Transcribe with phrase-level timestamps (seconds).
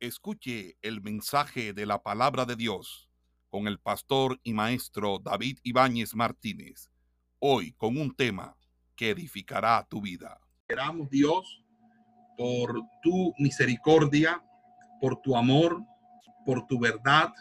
[0.00, 3.10] Escuche el mensaje de la palabra de Dios
[3.48, 6.88] con el pastor y maestro David Ibáñez Martínez,
[7.40, 8.56] hoy con un tema
[8.94, 10.38] que edificará tu vida.
[10.60, 11.64] Esperamos Dios
[12.36, 14.40] por tu misericordia,
[15.00, 15.82] por tu amor,
[16.46, 17.32] por tu verdad.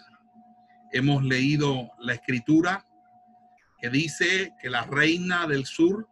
[0.92, 2.84] Hemos leído la escritura
[3.80, 6.10] que dice que la reina del sur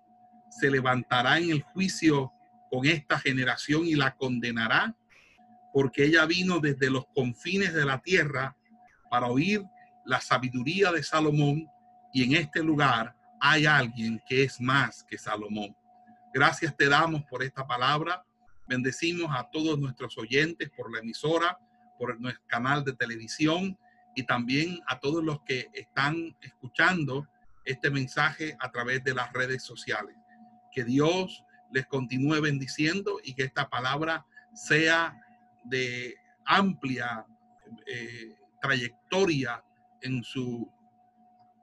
[0.52, 2.32] se levantará en el juicio
[2.70, 4.96] con esta generación y la condenará,
[5.76, 8.56] porque ella vino desde los confines de la tierra
[9.12, 9.62] para oír
[10.06, 11.68] la sabiduría de Salomón
[12.14, 15.76] y en este lugar hay alguien que es más que Salomón.
[16.34, 18.24] Gracias te damos por esta palabra.
[18.70, 21.60] Bendecimos a todos nuestros oyentes por la emisora,
[22.00, 23.78] por nuestro canal de televisión
[24.16, 27.28] y también a todos los que están escuchando
[27.66, 30.16] este mensaje a través de las redes sociales.
[30.72, 35.22] Que Dios les continúe bendiciendo y que esta palabra sea
[35.66, 36.16] de
[36.46, 37.26] amplia
[37.88, 39.64] eh, trayectoria
[40.02, 40.72] en su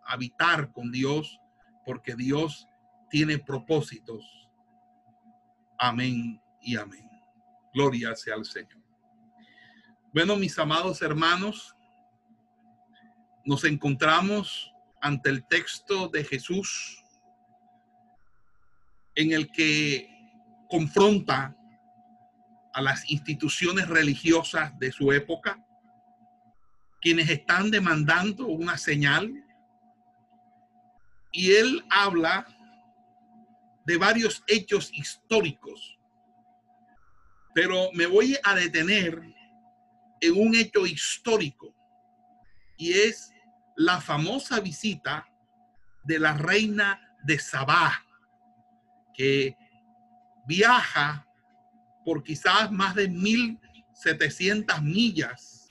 [0.05, 1.39] habitar con Dios,
[1.85, 2.67] porque Dios
[3.11, 4.25] tiene propósitos.
[5.79, 7.09] Amén y amén.
[7.75, 8.83] Gloria sea al Señor.
[10.13, 11.75] Bueno, mis amados hermanos,
[13.45, 17.03] nos encontramos ante el texto de Jesús
[19.15, 20.09] en el que
[20.69, 21.57] confronta
[22.73, 25.65] a las instituciones religiosas de su época,
[27.01, 29.45] quienes están demandando una señal,
[31.33, 32.47] y él habla
[33.85, 35.99] de varios hechos históricos,
[37.55, 39.21] pero me voy a detener
[40.21, 41.75] en un hecho histórico,
[42.77, 43.33] y es
[43.77, 45.27] la famosa visita
[46.05, 48.05] de la reina de Sabá,
[49.15, 49.57] que
[50.47, 51.27] viaja
[52.05, 55.71] por quizás más de 1.700 millas,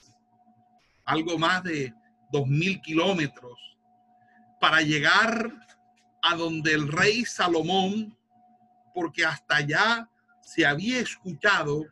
[1.05, 1.93] algo más de
[2.31, 3.59] 2.000 kilómetros,
[4.59, 5.51] para llegar
[6.21, 8.17] a donde el rey Salomón,
[8.93, 10.09] porque hasta allá
[10.41, 11.85] se había escuchado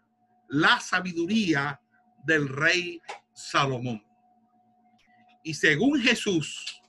[0.47, 1.79] la sabiduría
[2.23, 3.01] del rey
[3.33, 4.03] Salomón.
[5.43, 6.81] Y según Jesús,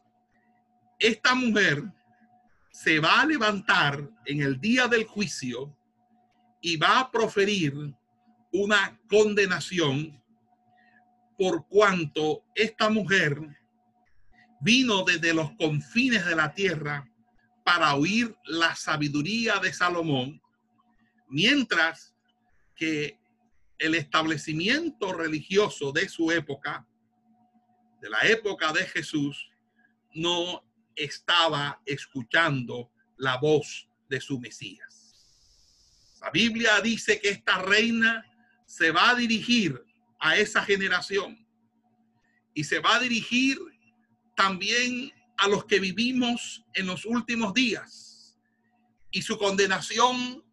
[0.99, 1.83] esta mujer
[2.71, 5.75] se va a levantar en el día del juicio
[6.61, 7.75] y va a proferir
[8.53, 10.23] una condenación
[11.39, 13.41] por cuanto esta mujer
[14.61, 17.09] vino desde los confines de la tierra
[17.65, 20.43] para oír la sabiduría de Salomón,
[21.29, 22.15] mientras
[22.75, 23.19] que
[23.79, 26.87] el establecimiento religioso de su época
[28.01, 29.51] de la época de Jesús
[30.15, 30.65] no
[30.97, 35.00] estaba escuchando la voz de su Mesías.
[36.21, 38.25] La Biblia dice que esta reina
[38.67, 39.83] se va a dirigir
[40.19, 41.47] a esa generación
[42.55, 43.59] y se va a dirigir
[44.37, 48.39] también a los que vivimos en los últimos días.
[49.11, 50.45] Y su condenación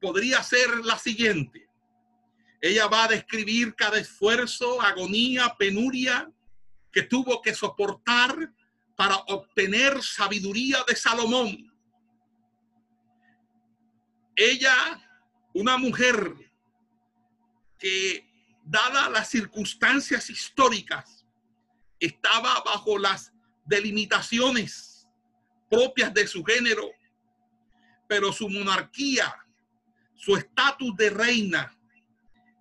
[0.00, 1.68] podría ser la siguiente.
[2.60, 6.30] Ella va a describir cada esfuerzo, agonía, penuria
[6.90, 8.52] que tuvo que soportar
[8.96, 11.73] para obtener sabiduría de Salomón.
[14.36, 15.00] Ella,
[15.52, 16.34] una mujer
[17.78, 18.24] que,
[18.64, 21.26] dadas las circunstancias históricas,
[22.00, 23.32] estaba bajo las
[23.66, 25.06] delimitaciones
[25.70, 26.90] propias de su género,
[28.08, 29.34] pero su monarquía,
[30.14, 31.76] su estatus de reina,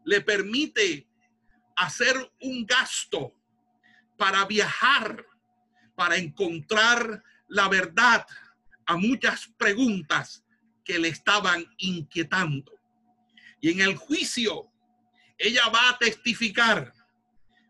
[0.04, 1.08] le permite
[1.76, 3.34] hacer un gasto
[4.18, 5.26] para viajar,
[5.96, 8.26] para encontrar la verdad
[8.86, 10.43] a muchas preguntas
[10.84, 12.72] que le estaban inquietando.
[13.60, 14.70] Y en el juicio,
[15.38, 16.94] ella va a testificar,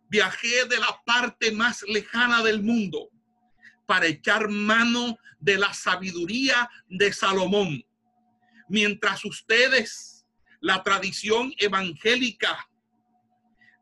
[0.09, 3.09] viajé de la parte más lejana del mundo
[3.85, 7.83] para echar mano de la sabiduría de Salomón.
[8.69, 10.25] Mientras ustedes,
[10.61, 12.57] la tradición evangélica,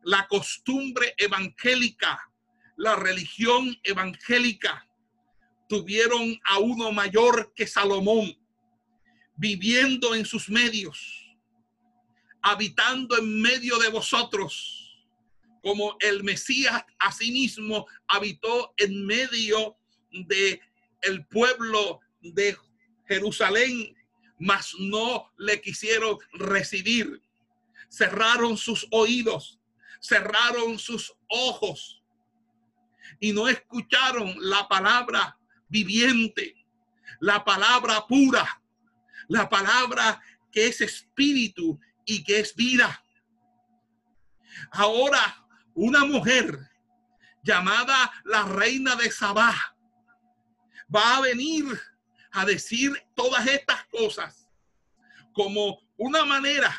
[0.03, 2.19] la costumbre evangélica,
[2.75, 4.87] la religión evangélica
[5.69, 8.35] tuvieron a uno mayor que Salomón,
[9.41, 11.35] viviendo en sus medios,
[12.43, 15.03] habitando en medio de vosotros,
[15.63, 19.77] como el Mesías asimismo habitó en medio
[20.11, 20.61] de
[21.01, 22.55] el pueblo de
[23.07, 23.95] Jerusalén,
[24.37, 27.19] mas no le quisieron recibir.
[27.89, 29.59] Cerraron sus oídos,
[29.99, 32.03] cerraron sus ojos
[33.19, 35.35] y no escucharon la palabra
[35.67, 36.63] viviente,
[37.19, 38.60] la palabra pura,
[39.31, 43.01] la palabra que es espíritu y que es vida.
[44.71, 46.59] Ahora, una mujer
[47.41, 49.55] llamada la reina de Sabá
[50.93, 51.65] va a venir
[52.33, 54.49] a decir todas estas cosas
[55.31, 56.75] como una manera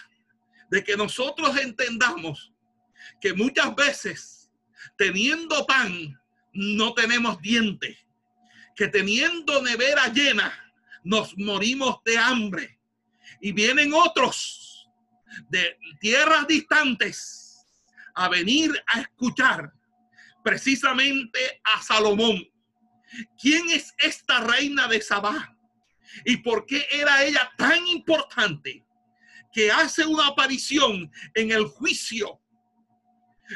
[0.71, 2.53] de que nosotros entendamos
[3.19, 4.51] que muchas veces
[4.99, 6.21] teniendo pan
[6.53, 7.97] no tenemos dientes,
[8.77, 10.63] que teniendo nevera llena
[11.05, 12.79] nos morimos de hambre
[13.41, 14.89] y vienen otros
[15.49, 17.67] de tierras distantes
[18.15, 19.73] a venir a escuchar
[20.45, 22.43] precisamente a Salomón.
[23.41, 25.57] ¿Quién es esta reina de Sabá?
[26.25, 28.85] ¿Y por qué era ella tan importante
[29.53, 32.41] que hace una aparición en el juicio?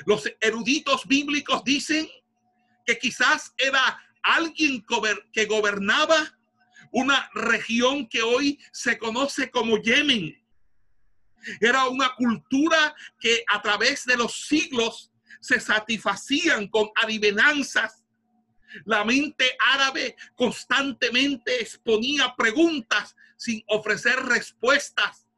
[0.05, 2.09] Los eruditos bíblicos dicen
[2.85, 4.85] que quizás era alguien
[5.33, 6.36] que gobernaba
[6.97, 10.35] una región que hoy se conoce como Yemen.
[11.61, 15.13] Era una cultura que a través de los siglos
[15.43, 18.03] se satisfacían con adivinanzas.
[18.87, 19.45] La mente
[19.75, 25.29] árabe constantemente exponía preguntas sin ofrecer respuestas,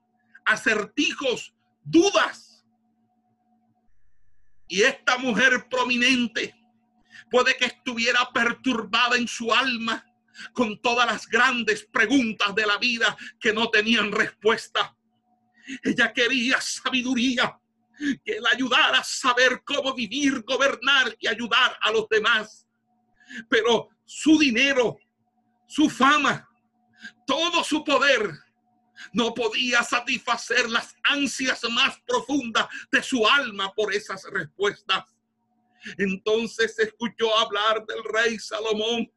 [0.47, 2.65] acertijos, dudas.
[4.69, 6.55] Y esta mujer prominente
[7.33, 10.08] puede que estuviera perturbada en su alma
[10.53, 14.97] con todas las grandes preguntas de la vida que no tenían respuesta.
[15.83, 17.59] Ella quería sabiduría
[18.25, 22.67] que la ayudara a saber cómo vivir, gobernar y ayudar a los demás.
[23.49, 24.99] Pero su dinero,
[25.67, 26.49] su fama,
[27.27, 28.33] todo su poder
[29.13, 35.05] no podía satisfacer las ansias más profundas de su alma por esas respuestas.
[35.97, 39.11] Entonces escuchó hablar del rey Salomón.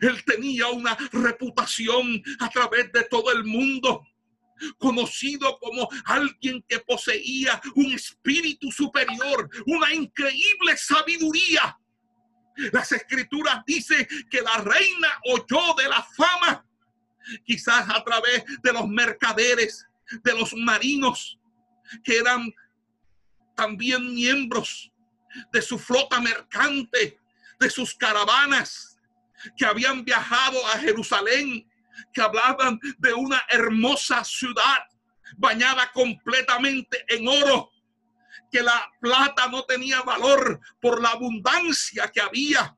[0.00, 4.06] Él tenía una reputación a través de todo el mundo
[4.78, 11.78] conocido como alguien que poseía un espíritu superior, una increíble sabiduría.
[12.72, 16.66] Las escrituras dicen que la reina oyó de la fama,
[17.44, 19.86] quizás a través de los mercaderes,
[20.24, 21.38] de los marinos,
[22.02, 22.52] que eran
[23.54, 24.90] también miembros
[25.52, 27.18] de su flota mercante,
[27.60, 28.87] de sus caravanas,
[29.56, 31.68] que habían viajado a Jerusalén
[32.12, 34.78] que hablaban de una hermosa ciudad
[35.36, 37.70] bañada completamente en oro,
[38.50, 42.76] que la plata no tenía valor por la abundancia que había,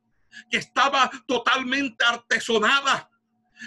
[0.51, 3.11] que estaba totalmente artesonada,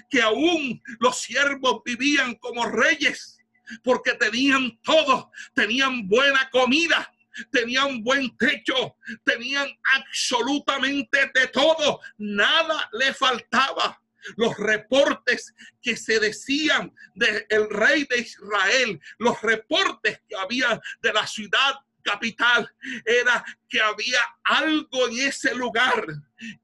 [0.10, 3.38] que aún los siervos vivían como reyes
[3.84, 7.13] porque tenían todo, tenían buena comida,
[7.52, 14.00] tenían buen techo, tenían absolutamente de todo, nada le faltaba
[14.38, 21.28] los reportes que se decían del rey de Israel, los reportes que había de la
[21.28, 22.70] ciudad capital
[23.06, 26.06] era que había algo en ese lugar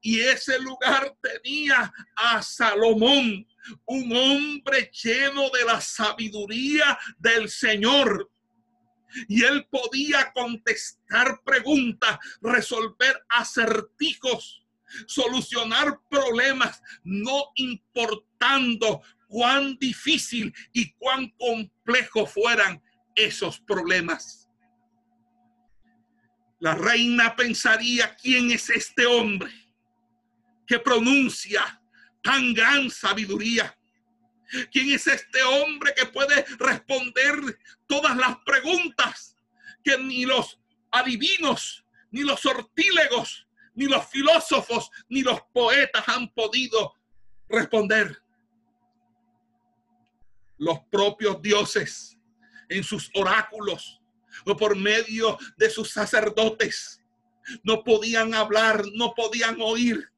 [0.00, 3.46] y ese lugar tenía a Salomón,
[3.86, 8.30] un hombre lleno de la sabiduría del Señor.
[9.28, 14.60] Y él podía contestar preguntas, resolver acertijos
[15.06, 22.82] solucionar problemas, no importando cuán difícil y cuán complejo fueran
[23.14, 24.48] esos problemas.
[26.58, 29.50] La reina pensaría, ¿quién es este hombre
[30.66, 31.82] que pronuncia
[32.22, 33.76] tan gran sabiduría?
[34.70, 39.36] ¿Quién es este hombre que puede responder todas las preguntas
[39.82, 46.94] que ni los adivinos, ni los sortílegos, ni los filósofos, ni los poetas han podido
[47.48, 48.22] responder.
[50.58, 52.18] Los propios dioses
[52.68, 54.00] en sus oráculos
[54.46, 57.00] o por medio de sus sacerdotes
[57.64, 60.10] no podían hablar, no podían oír,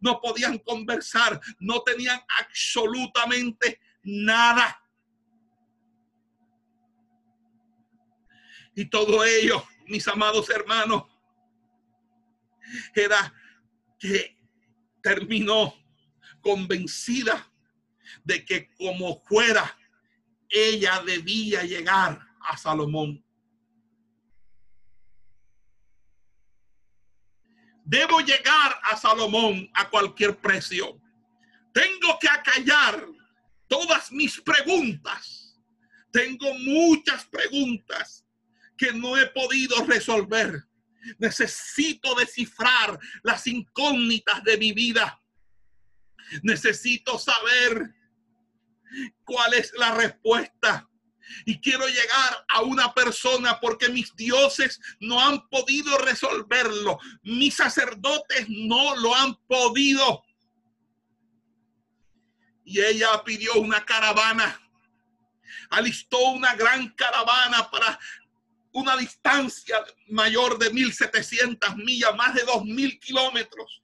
[0.00, 4.82] no podían conversar, no tenían absolutamente nada.
[8.74, 11.04] Y todo ello, mis amados hermanos,
[12.94, 13.32] era
[13.98, 14.38] que
[15.02, 15.74] terminó
[16.40, 17.50] convencida
[18.24, 19.76] de que como fuera,
[20.48, 23.24] ella debía llegar a Salomón.
[27.88, 31.00] Debo llegar a Salomón a cualquier precio.
[31.72, 33.06] Tengo que acallar
[33.66, 35.58] todas mis preguntas.
[36.12, 38.26] Tengo muchas preguntas
[38.76, 40.66] que no he podido resolver.
[41.16, 45.18] Necesito descifrar las incógnitas de mi vida.
[46.42, 47.94] Necesito saber
[49.24, 50.86] cuál es la respuesta.
[51.44, 56.98] Y quiero llegar a una persona porque mis dioses no han podido resolverlo.
[57.22, 60.22] Mis sacerdotes no lo han podido.
[62.64, 64.60] Y ella pidió una caravana.
[65.70, 67.98] Alistó una gran caravana para
[68.72, 73.82] una distancia mayor de 1700 millas, más de 2000 kilómetros.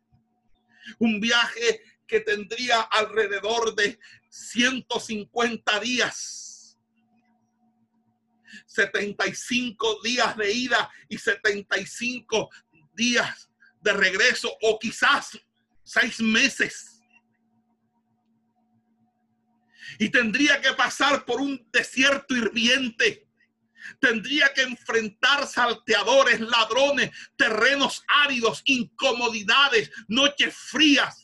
[0.99, 3.99] Un viaje que tendría alrededor de
[4.29, 6.44] 150 días.
[8.67, 12.51] 75 días de ida y 75
[12.95, 15.39] días de regreso o quizás
[15.83, 17.01] seis meses.
[19.99, 23.29] Y tendría que pasar por un desierto hirviente.
[24.01, 31.24] Tendría que enfrentar salteadores, ladrones, terrenos áridos, incomodidades, noches frías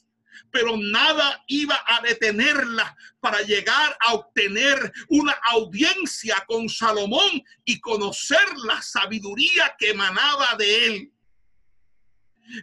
[0.51, 8.45] pero nada iba a detenerla para llegar a obtener una audiencia con Salomón y conocer
[8.65, 11.13] la sabiduría que emanaba de él.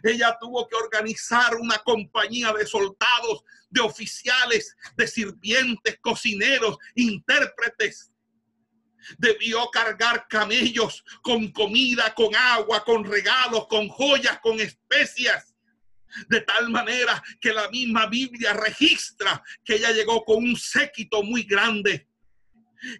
[0.02, 8.12] Ella tuvo que organizar una compañía de soldados, de oficiales, de sirvientes, cocineros, intérpretes.
[9.16, 15.54] Debió cargar camellos con comida, con agua, con regalos, con joyas, con especias
[16.28, 21.42] de tal manera que la misma Biblia registra que ella llegó con un séquito muy
[21.42, 22.06] grande.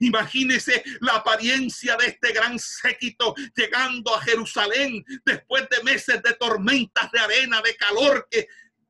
[0.01, 7.11] Imagínese la apariencia de este gran séquito llegando a Jerusalén después de meses de tormentas
[7.13, 8.49] de arena, de calor que,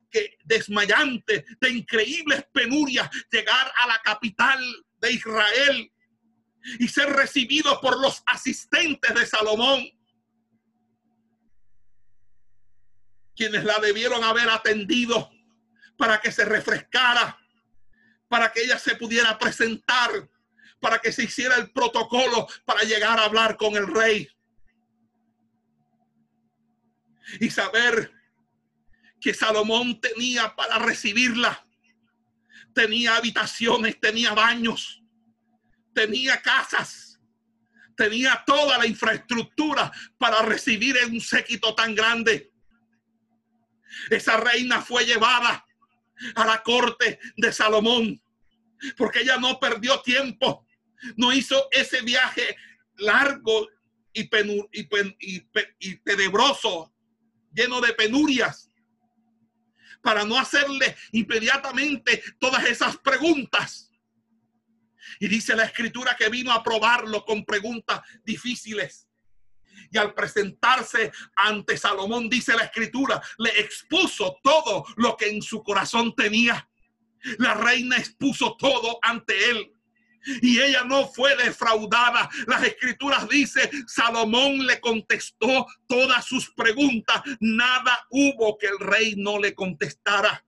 [0.09, 4.59] que desmayante, de increíbles penurias, llegar a la capital
[4.99, 5.91] de Israel
[6.79, 9.87] y ser recibido por los asistentes de Salomón
[13.39, 15.31] quienes la debieron haber atendido
[15.95, 17.39] para que se refrescara,
[18.27, 20.29] para que ella se pudiera presentar,
[20.81, 24.27] para que se hiciera el protocolo para llegar a hablar con el rey.
[27.39, 28.11] Y saber
[29.21, 31.65] que Salomón tenía para recibirla.
[32.73, 35.01] Tenía habitaciones, tenía baños,
[35.93, 37.21] tenía casas,
[37.95, 42.48] tenía toda la infraestructura para recibir en un séquito tan grande.
[44.09, 45.65] Esa reina fue llevada
[46.35, 48.21] a la corte de Salomón
[48.97, 50.65] porque ella no perdió tiempo,
[51.17, 52.55] no hizo ese viaje
[52.97, 53.67] largo
[54.13, 54.29] y,
[55.79, 56.93] y, tenebroso,
[57.53, 58.69] lleno de penurias,
[60.01, 63.91] para no hacerle inmediatamente todas esas preguntas.
[65.19, 69.08] Y dice la escritura que vino a probarlo con preguntas difíciles
[69.91, 75.63] y al presentarse ante Salomón, dice la escritura, le expuso todo lo que en su
[75.63, 76.67] corazón tenía.
[77.37, 79.73] La reina expuso todo ante él.
[80.41, 82.29] Y ella no fue defraudada.
[82.47, 87.21] Las escrituras dice, Salomón le contestó todas sus preguntas.
[87.39, 90.45] Nada hubo que el rey no le contestara.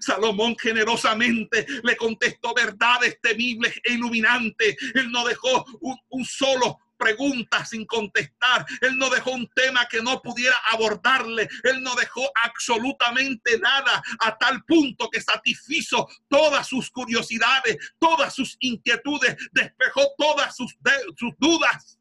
[0.00, 4.76] Salomón generosamente le contestó verdades temibles e iluminantes.
[4.94, 8.66] Él no dejó un, un solo preguntas sin contestar.
[8.80, 11.48] Él no dejó un tema que no pudiera abordarle.
[11.62, 18.56] Él no dejó absolutamente nada a tal punto que satisfizo todas sus curiosidades, todas sus
[18.60, 20.76] inquietudes, despejó todas sus,
[21.16, 21.98] sus dudas.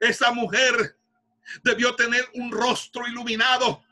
[0.00, 0.96] Esa mujer
[1.62, 3.84] debió tener un rostro iluminado,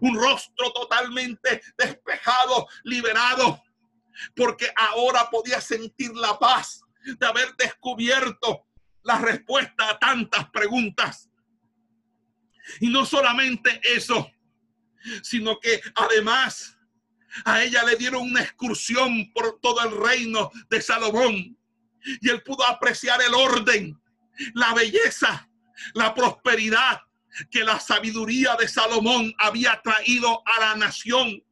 [0.00, 3.62] un rostro totalmente despejado, liberado,
[4.36, 8.66] porque ahora podía sentir la paz de haber descubierto
[9.04, 11.30] la respuesta a tantas preguntas.
[12.80, 14.30] Y no solamente eso,
[15.22, 16.78] sino que además
[17.44, 21.58] a ella le dieron una excursión por todo el reino de Salomón.
[22.20, 24.00] Y él pudo apreciar el orden,
[24.54, 25.48] la belleza,
[25.94, 27.00] la prosperidad
[27.50, 31.42] que la sabiduría de Salomón había traído a la nación.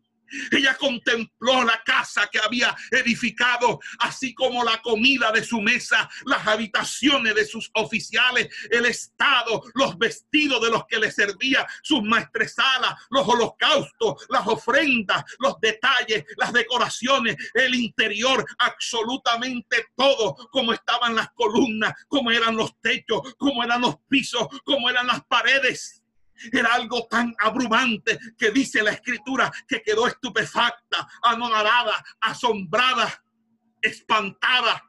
[0.51, 6.47] Ella contempló la casa que había edificado, así como la comida de su mesa, las
[6.47, 12.95] habitaciones de sus oficiales, el estado, los vestidos de los que le servía, sus maestresalas,
[13.11, 21.31] los holocaustos, las ofrendas, los detalles, las decoraciones, el interior, absolutamente todo, como estaban las
[21.33, 26.00] columnas, como eran los techos, como eran los pisos, como eran las paredes.
[26.53, 33.23] Era algo tan abrumante que dice la escritura que quedó estupefacta, anonadada, asombrada,
[33.81, 34.83] espantada.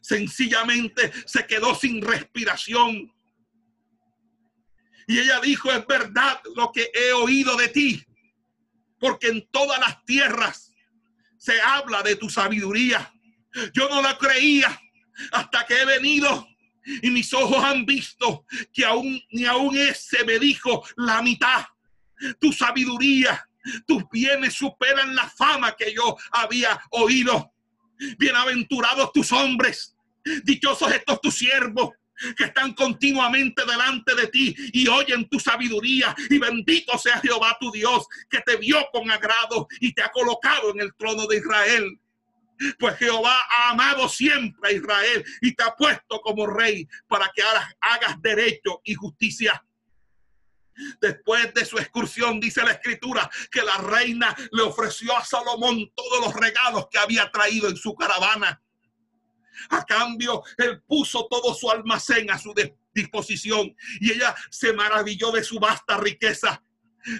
[0.00, 3.12] Sencillamente se quedó sin respiración.
[5.06, 8.06] Y ella dijo, es verdad lo que he oído de ti,
[8.98, 10.72] porque en todas las tierras
[11.38, 13.12] se habla de tu sabiduría.
[13.72, 14.80] Yo no la creía
[15.32, 16.46] hasta que he venido
[17.02, 21.64] y mis ojos han visto que aún ni aún ese me dijo la mitad.
[22.40, 23.48] Tu sabiduría,
[23.86, 27.52] tus bienes superan la fama que yo había oído.
[28.18, 29.96] Bienaventurados tus hombres,
[30.44, 31.90] dichosos estos tus siervos
[32.36, 36.14] que están continuamente delante de ti y oyen tu sabiduría.
[36.30, 40.70] Y bendito sea Jehová tu Dios, que te vio con agrado y te ha colocado
[40.70, 41.98] en el trono de Israel.
[42.78, 47.42] Pues Jehová ha amado siempre a Israel y te ha puesto como rey para que
[47.42, 49.64] hagas, derecho y justicia.
[51.00, 56.20] Después de su excursión, dice la escritura, que la reina le ofreció a Salomón todos
[56.20, 58.60] los regalos que había traído en su caravana.
[59.70, 62.52] A cambio, él puso todo su almacén a su
[62.92, 66.63] disposición y ella se maravilló de su vasta riqueza.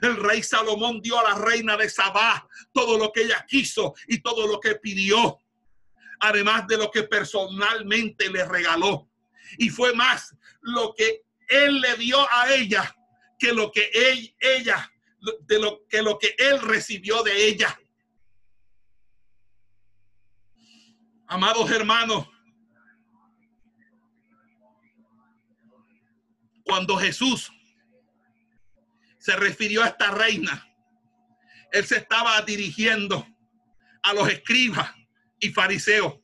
[0.02, 4.20] El rey Salomón dio a la reina de Sabá todo lo que ella quiso y
[4.20, 5.38] todo lo que pidió,
[6.20, 9.08] además de lo que personalmente le regaló.
[9.58, 12.94] Y fue más lo que él le dio a ella
[13.38, 13.90] que lo que
[14.40, 14.90] ella,
[15.42, 17.78] de lo que lo que él recibió de ella.
[21.26, 22.26] Amados hermanos,
[26.64, 27.50] cuando Jesús
[29.24, 30.68] se refirió a esta reina,
[31.72, 33.26] él se estaba dirigiendo
[34.02, 34.92] a los escribas
[35.40, 36.16] y fariseos,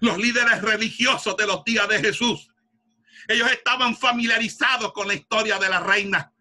[0.00, 2.48] los líderes religiosos de los días de Jesús.
[3.28, 6.32] Ellos estaban familiarizados con la historia de la reina.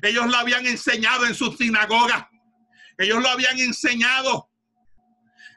[0.00, 2.24] Ellos lo habían enseñado en sus sinagogas.
[2.96, 4.50] Ellos lo habían enseñado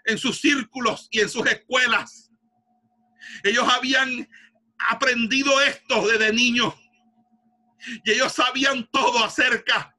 [0.04, 2.34] en sus círculos y en sus escuelas.
[3.44, 4.27] Ellos habían
[4.89, 6.74] aprendido esto desde niños.
[8.03, 9.96] Y ellos sabían todo acerca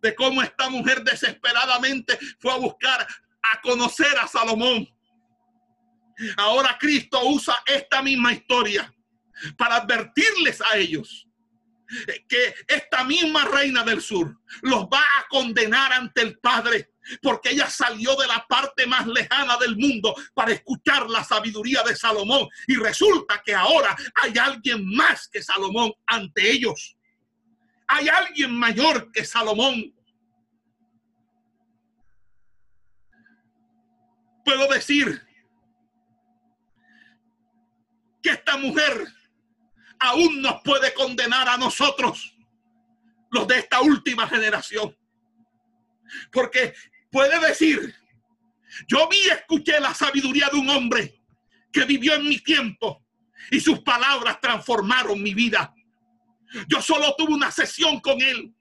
[0.00, 3.06] de cómo esta mujer desesperadamente fue a buscar
[3.42, 4.88] a conocer a Salomón.
[6.36, 8.92] Ahora Cristo usa esta misma historia
[9.56, 11.26] para advertirles a ellos
[12.28, 17.68] que esta misma reina del sur los va a condenar ante el Padre porque ella
[17.68, 22.76] salió de la parte más lejana del mundo para escuchar la sabiduría de Salomón y
[22.76, 26.96] resulta que ahora hay alguien más que Salomón ante ellos.
[27.88, 29.94] Hay alguien mayor que Salomón.
[34.44, 35.22] Puedo decir
[38.22, 39.06] que esta mujer
[39.98, 42.36] aún nos puede condenar a nosotros,
[43.30, 44.96] los de esta última generación.
[46.30, 46.74] Porque
[47.12, 47.94] puede decir,
[48.88, 51.14] yo vi y escuché la sabiduría de un hombre
[51.70, 53.04] que vivió en mi tiempo
[53.50, 55.72] y sus palabras transformaron mi vida.
[56.68, 58.54] Yo solo tuve una sesión con él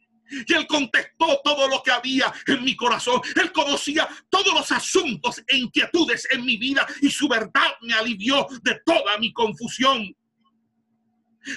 [0.47, 3.21] y él contestó todo lo que había en mi corazón.
[3.35, 8.47] Él conocía todos los asuntos e inquietudes en mi vida y su verdad me alivió
[8.61, 10.15] de toda mi confusión.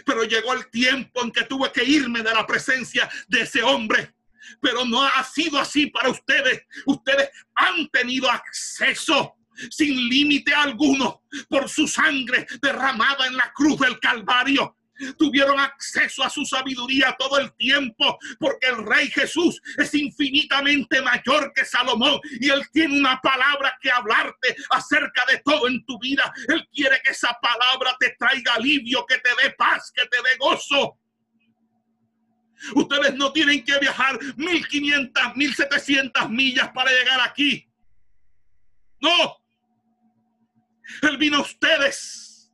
[0.04, 4.14] Pero llegó el tiempo en que tuve que irme de la presencia de ese hombre.
[4.60, 6.62] Pero no ha sido así para ustedes.
[6.86, 9.34] Ustedes han tenido acceso
[9.70, 14.76] sin límite alguno por su sangre derramada en la cruz del Calvario
[15.18, 21.52] tuvieron acceso a su sabiduría todo el tiempo, porque el Rey Jesús es infinitamente mayor
[21.54, 26.32] que Salomón y él tiene una palabra que hablarte acerca de todo en tu vida.
[26.48, 30.36] Él quiere que esa palabra te traiga alivio, que te dé paz, que te dé
[30.38, 30.98] gozo.
[32.74, 37.68] Ustedes no tienen que viajar 1500, 1700 millas para llegar aquí.
[39.00, 39.36] No.
[41.02, 42.50] Él vino a ustedes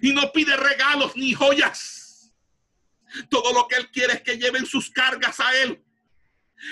[0.00, 2.32] y no pide regalos ni joyas.
[3.28, 5.82] Todo lo que Él quiere es que lleven sus cargas a Él.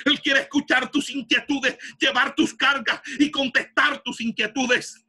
[0.05, 5.05] Él quiere escuchar tus inquietudes, llevar tus cargas y contestar tus inquietudes.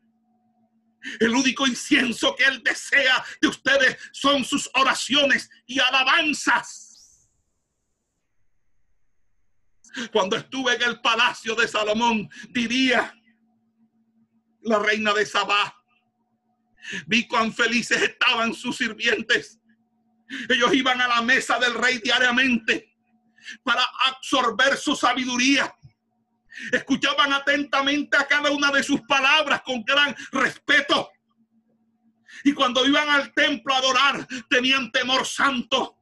[1.20, 6.91] El único incienso que Él desea de ustedes son sus oraciones y alabanzas.
[10.12, 13.14] Cuando estuve en el palacio de Salomón, diría
[14.62, 15.76] la reina de Sabá,
[17.06, 19.60] Vi cuán felices estaban sus sirvientes.
[20.50, 22.96] Ellos iban a la mesa del rey diariamente
[23.64, 25.76] para absorber su sabiduría.
[26.72, 31.12] Escuchaban atentamente a cada una de sus palabras con gran respeto.
[32.44, 35.98] Y cuando iban al templo a adorar, tenían temor santo.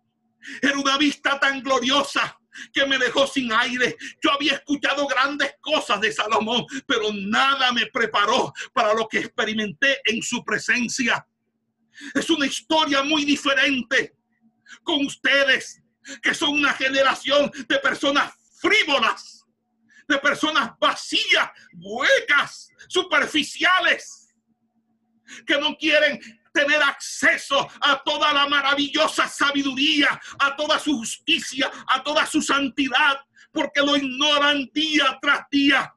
[0.61, 2.38] Era una vista tan gloriosa
[2.73, 3.95] que me dejó sin aire.
[4.21, 9.99] Yo había escuchado grandes cosas de Salomón, pero nada me preparó para lo que experimenté
[10.05, 11.25] en su presencia.
[12.13, 14.15] Es una historia muy diferente
[14.83, 15.81] con ustedes,
[16.21, 19.45] que son una generación de personas frívolas,
[20.07, 24.25] de personas vacías, huecas, superficiales.
[25.45, 26.19] que no quieren
[26.51, 33.19] tener acceso a toda la maravillosa sabiduría, a toda su justicia, a toda su santidad,
[33.51, 35.93] porque lo ignoran día tras día.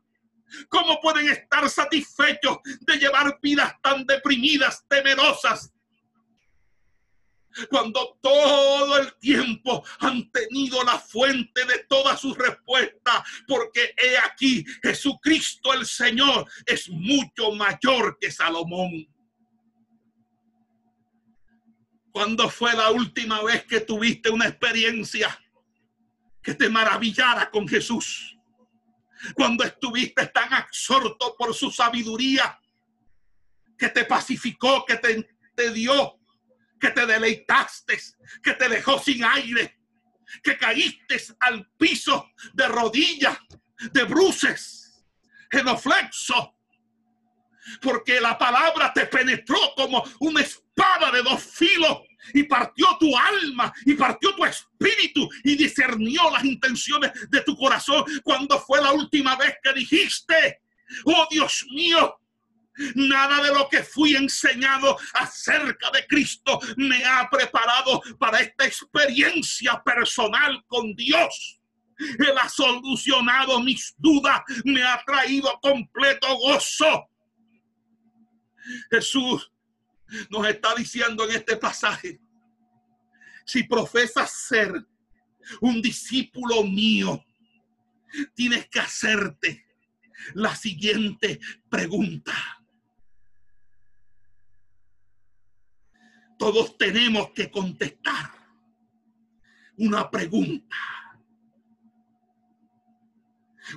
[0.69, 5.73] ¿Cómo pueden estar satisfechos de llevar vidas tan deprimidas, temerosas?
[7.69, 14.65] Cuando todo el tiempo han tenido la fuente de todas sus respuestas, porque he aquí,
[14.83, 19.07] Jesucristo el Señor es mucho mayor que Salomón.
[22.12, 25.38] ¿Cuándo fue la última vez que tuviste una experiencia
[26.42, 28.37] que te maravillara con Jesús?
[29.35, 32.59] Cuando estuviste tan absorto por su sabiduría,
[33.79, 36.20] que te pacificó, que te, dio,
[36.79, 37.98] que te deleitaste,
[38.42, 39.81] que te dejó sin aire,
[40.42, 43.38] que caíste al piso de rodillas,
[43.90, 45.05] de bruces,
[45.51, 46.57] genoflexo,
[47.81, 50.42] porque la palabra te penetró como una
[50.75, 51.99] espada de dos filos
[52.35, 58.05] y partió tu alma y partió tu espíritu y discernió las intenciones de tu corazón
[58.23, 60.61] cuando fue la última vez que dijiste,
[61.05, 62.19] oh Dios mío,
[62.95, 69.83] Nada de lo que fui enseñado acerca de Cristo me ha preparado para esta experiencia
[69.85, 71.61] personal con Dios.
[71.99, 77.09] Él ha solucionado mis dudas, me ha traído completo gozo.
[78.91, 79.52] Jesús
[80.31, 82.20] nos está diciendo en este pasaje,
[83.44, 84.87] si profesas ser
[85.61, 87.25] un discípulo mío,
[88.35, 89.66] tienes que hacerte
[90.35, 92.33] la siguiente pregunta.
[96.38, 98.31] Todos tenemos que contestar
[99.77, 100.77] una pregunta.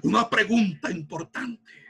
[0.04, 1.85] Una pregunta importante.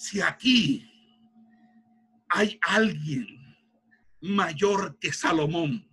[0.00, 0.90] Si aquí
[2.30, 3.26] hay alguien
[4.22, 5.86] mayor que Salomón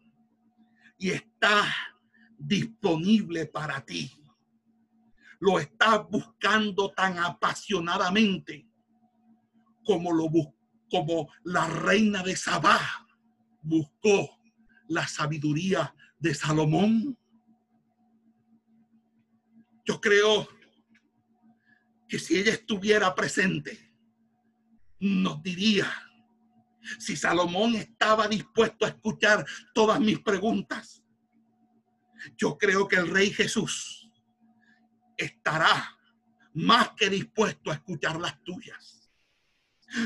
[0.98, 1.66] y está
[2.38, 4.10] disponible para ti,
[5.42, 8.66] lo estás buscando tan apasionadamente
[9.84, 10.30] como lo
[10.90, 12.80] como la reina de Sabá
[13.62, 14.40] buscó
[14.88, 17.20] la sabiduría de Salomón.
[19.84, 20.48] Yo creo
[22.08, 23.87] que si ella estuviera presente,
[25.00, 25.92] nos diría
[27.00, 31.04] si Salomón estaba dispuesto a escuchar todas mis preguntas.
[32.38, 34.10] Yo creo que el rey Jesús
[35.18, 35.98] estará
[36.54, 39.12] más que dispuesto a escuchar las tuyas.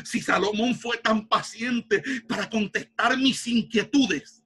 [0.04, 4.44] Si Salomón fue tan paciente para contestar mis inquietudes,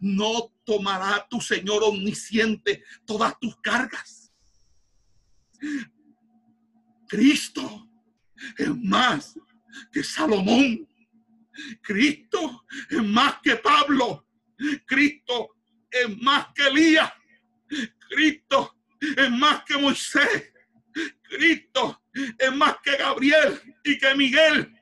[0.00, 4.32] no tomará tu Señor omnisciente todas tus cargas.
[7.08, 7.88] Cristo
[8.56, 9.38] es más
[9.92, 10.88] que Salomón.
[11.82, 14.26] Cristo es más que Pablo.
[14.86, 15.56] Cristo
[15.90, 17.12] es más que Elías.
[18.08, 20.52] Cristo es más que Moisés.
[21.22, 22.02] Cristo
[22.38, 24.74] es más que Gabriel y que Miguel.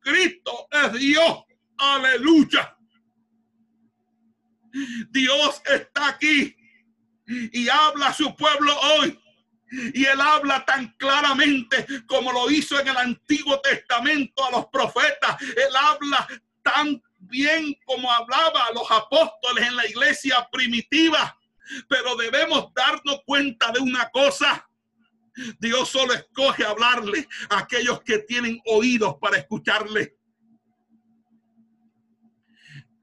[0.00, 1.44] Cristo es Dios.
[1.76, 2.76] Aleluya.
[5.10, 6.56] Dios está aquí
[7.28, 9.18] y habla a su pueblo hoy
[9.70, 15.40] y él habla tan claramente como lo hizo en el Antiguo Testamento a los profetas.
[15.42, 16.26] Él habla
[16.62, 21.36] tan bien como hablaba a los apóstoles en la iglesia primitiva.
[21.88, 24.66] Pero debemos darnos cuenta de una cosa.
[25.58, 30.16] Dios solo escoge hablarle a aquellos que tienen oídos para escucharle.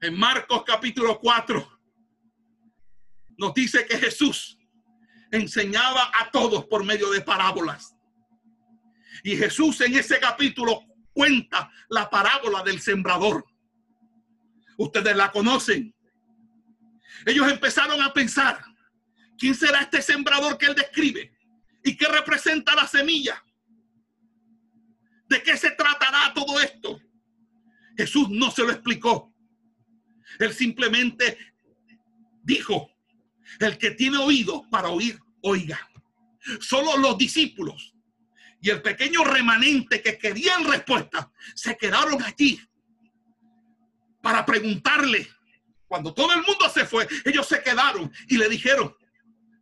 [0.00, 1.80] En Marcos capítulo 4
[3.38, 4.55] nos dice que Jesús
[5.36, 7.96] enseñaba a todos por medio de parábolas.
[9.22, 13.44] Y Jesús en ese capítulo cuenta la parábola del sembrador.
[14.76, 15.94] Ustedes la conocen.
[17.24, 18.62] Ellos empezaron a pensar,
[19.38, 21.32] ¿quién será este sembrador que él describe?
[21.82, 23.42] ¿Y qué representa la semilla?
[25.28, 27.00] ¿De qué se tratará todo esto?
[27.96, 29.32] Jesús no se lo explicó.
[30.38, 31.38] Él simplemente
[32.42, 32.90] dijo,
[33.60, 35.88] el que tiene oído para oír, oiga.
[36.60, 37.94] Solo los discípulos
[38.60, 42.60] y el pequeño remanente que querían respuesta se quedaron allí
[44.22, 45.28] para preguntarle.
[45.86, 48.94] Cuando todo el mundo se fue, ellos se quedaron y le dijeron,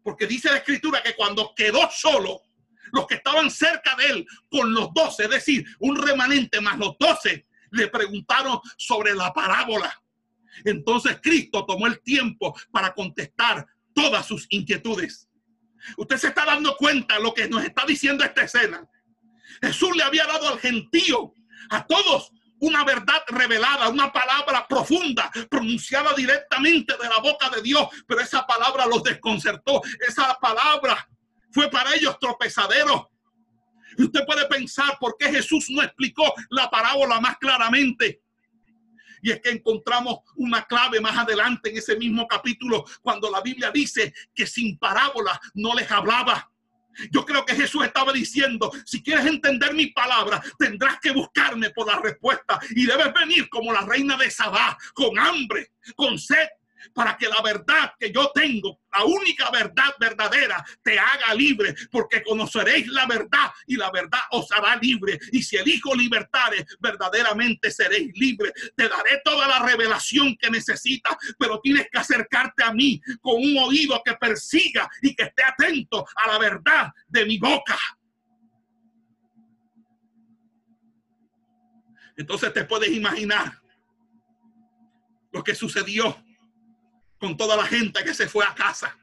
[0.02, 2.40] porque dice la escritura que cuando quedó solo,
[2.92, 6.96] los que estaban cerca de él con los doce, es decir, un remanente más los
[6.98, 9.92] doce, le preguntaron sobre la parábola.
[10.64, 15.28] Entonces Cristo tomó el tiempo para contestar todas sus inquietudes.
[15.96, 18.88] Usted se está dando cuenta de lo que nos está diciendo esta escena.
[19.62, 21.32] Jesús le había dado al gentío,
[21.70, 27.88] a todos, una verdad revelada, una palabra profunda, pronunciada directamente de la boca de Dios,
[28.06, 31.08] pero esa palabra los desconcertó, esa palabra
[31.52, 33.10] fue para ellos tropezadero.
[33.98, 38.22] Usted puede pensar por qué Jesús no explicó la parábola más claramente.
[39.24, 43.70] Y es que encontramos una clave más adelante en ese mismo capítulo, cuando la Biblia
[43.70, 46.50] dice que sin parábola no les hablaba.
[47.10, 51.86] Yo creo que Jesús estaba diciendo, si quieres entender mi palabra, tendrás que buscarme por
[51.86, 56.46] la respuesta y debes venir como la reina de Sabá, con hambre, con sed,
[56.92, 62.22] para que la verdad que yo tengo, la única verdad verdadera, te haga libre, porque
[62.22, 65.18] conoceréis la verdad y la verdad os hará libre.
[65.32, 65.94] Y si el Hijo
[66.80, 68.52] verdaderamente seréis libres.
[68.76, 73.58] Te daré toda la revelación que necesitas, pero tienes que acercarte a mí con un
[73.58, 77.78] oído que persiga y que esté atento a la verdad de mi boca.
[82.16, 83.60] Entonces te puedes imaginar
[85.32, 86.23] lo que sucedió
[87.24, 88.94] con toda la gente que se fue a casa.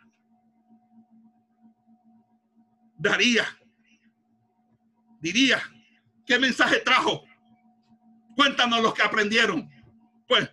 [2.99, 3.47] Daría,
[5.19, 5.59] diría,
[6.27, 7.23] ¿qué mensaje trajo?
[8.35, 9.67] Cuéntanos los que aprendieron.
[10.27, 10.47] Pues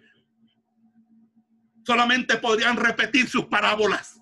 [1.84, 4.18] solamente podrían repetir sus parábolas,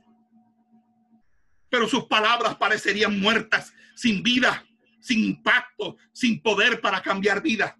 [1.69, 4.67] pero sus palabras parecerían muertas, sin vida,
[4.99, 7.79] sin impacto, sin poder para cambiar vida.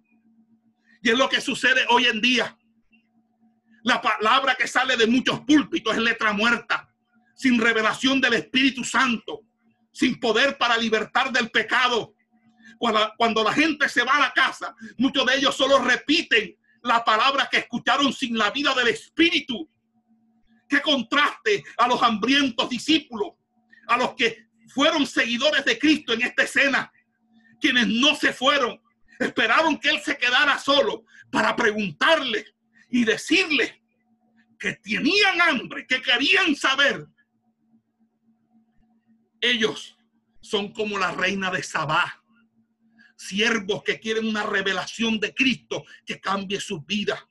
[1.01, 2.56] Y es lo que sucede hoy en día.
[3.87, 6.93] La palabra que sale de muchos púlpitos es letra muerta,
[7.33, 9.43] sin revelación del Espíritu Santo,
[9.93, 12.13] sin poder para libertar del pecado.
[12.77, 17.47] Cuando, la gente se va a la casa, muchos de ellos solo repiten la palabra
[17.49, 19.69] que escucharon sin la vida del Espíritu.
[20.67, 23.35] Qué contraste a los hambrientos discípulos,
[23.87, 26.91] a los que fueron seguidores de Cristo en esta escena,
[27.61, 28.81] quienes no se fueron,
[29.17, 32.45] esperaron que Él se quedara solo para preguntarle
[32.89, 33.76] y decirle
[34.57, 37.07] que tenían hambre, que querían saber.
[39.39, 39.97] Ellos
[40.41, 42.23] son como la reina de Sabá,
[43.15, 47.29] siervos que quieren una revelación de Cristo que cambie su vida.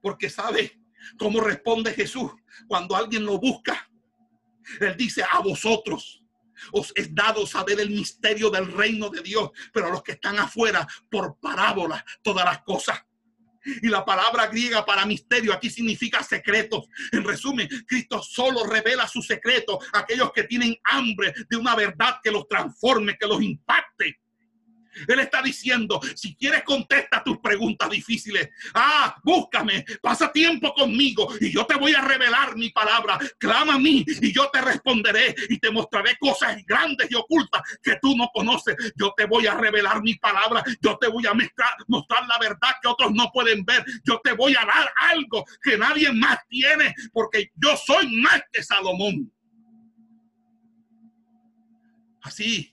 [0.00, 0.80] Porque sabe
[1.18, 2.30] cómo responde Jesús
[2.68, 3.88] cuando alguien lo busca.
[4.80, 6.22] Él dice a vosotros
[6.70, 10.38] os es dado saber el misterio del reino de Dios, pero a los que están
[10.38, 13.02] afuera por parábolas todas las cosas
[13.64, 16.88] y la palabra griega para misterio aquí significa secretos.
[17.12, 22.20] En resumen, Cristo solo revela su secreto a aquellos que tienen hambre de una verdad
[22.22, 24.21] que los transforme, que los impacte.
[25.08, 28.50] Él está diciendo, si quieres contesta tus preguntas difíciles.
[28.74, 33.18] Ah, búscame, pasa tiempo conmigo y yo te voy a revelar mi palabra.
[33.38, 37.96] Clama a mí y yo te responderé y te mostraré cosas grandes y ocultas que
[38.00, 38.76] tú no conoces.
[38.96, 40.62] Yo te voy a revelar mi palabra.
[40.80, 43.84] Yo te voy a mostrar, mostrar la verdad que otros no pueden ver.
[44.04, 48.62] Yo te voy a dar algo que nadie más tiene porque yo soy más que
[48.62, 49.32] Salomón.
[52.22, 52.72] Así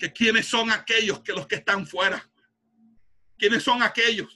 [0.00, 2.26] que quiénes son aquellos que los que están fuera.
[3.36, 4.34] ¿Quiénes son aquellos?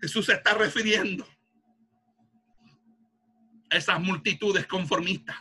[0.00, 1.26] Jesús se está refiriendo
[3.70, 5.36] a esas multitudes conformistas,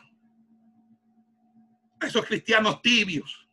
[2.00, 3.48] a esos cristianos tibios,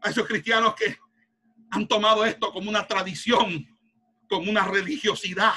[0.00, 0.96] a esos cristianos que
[1.70, 3.76] han tomado esto como una tradición,
[4.28, 5.54] como una religiosidad,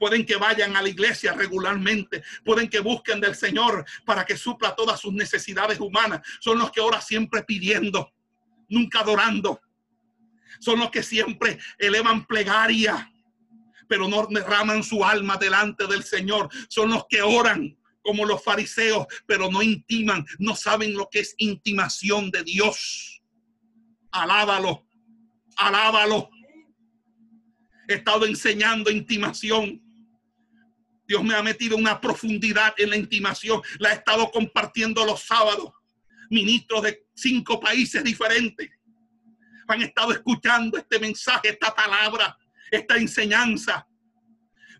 [0.00, 4.74] pueden que vayan a la iglesia regularmente, pueden que busquen del Señor para que supla
[4.74, 6.22] todas sus necesidades humanas.
[6.40, 8.10] Son los que ahora siempre pidiendo,
[8.70, 9.60] nunca adorando.
[10.58, 13.12] Son los que siempre elevan plegaria,
[13.88, 16.48] pero no derraman su alma delante del Señor.
[16.70, 21.34] Son los que oran como los fariseos, pero no intiman, no saben lo que es
[21.36, 23.20] intimación de Dios.
[24.12, 24.86] Alábalo,
[25.58, 26.30] alábalo.
[27.86, 29.89] He estado enseñando intimación
[31.10, 33.60] Dios me ha metido una profundidad en la intimación.
[33.80, 35.72] La he estado compartiendo los sábados.
[36.30, 38.70] Ministros de cinco países diferentes
[39.66, 42.38] han estado escuchando este mensaje, esta palabra,
[42.70, 43.88] esta enseñanza.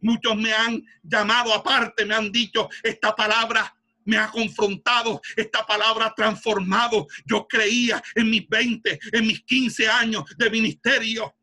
[0.03, 6.07] Muchos me han llamado aparte, me han dicho, esta palabra me ha confrontado, esta palabra
[6.07, 7.09] ha transformado.
[7.27, 11.35] Yo creía en mis 20, en mis 15 años de ministerio,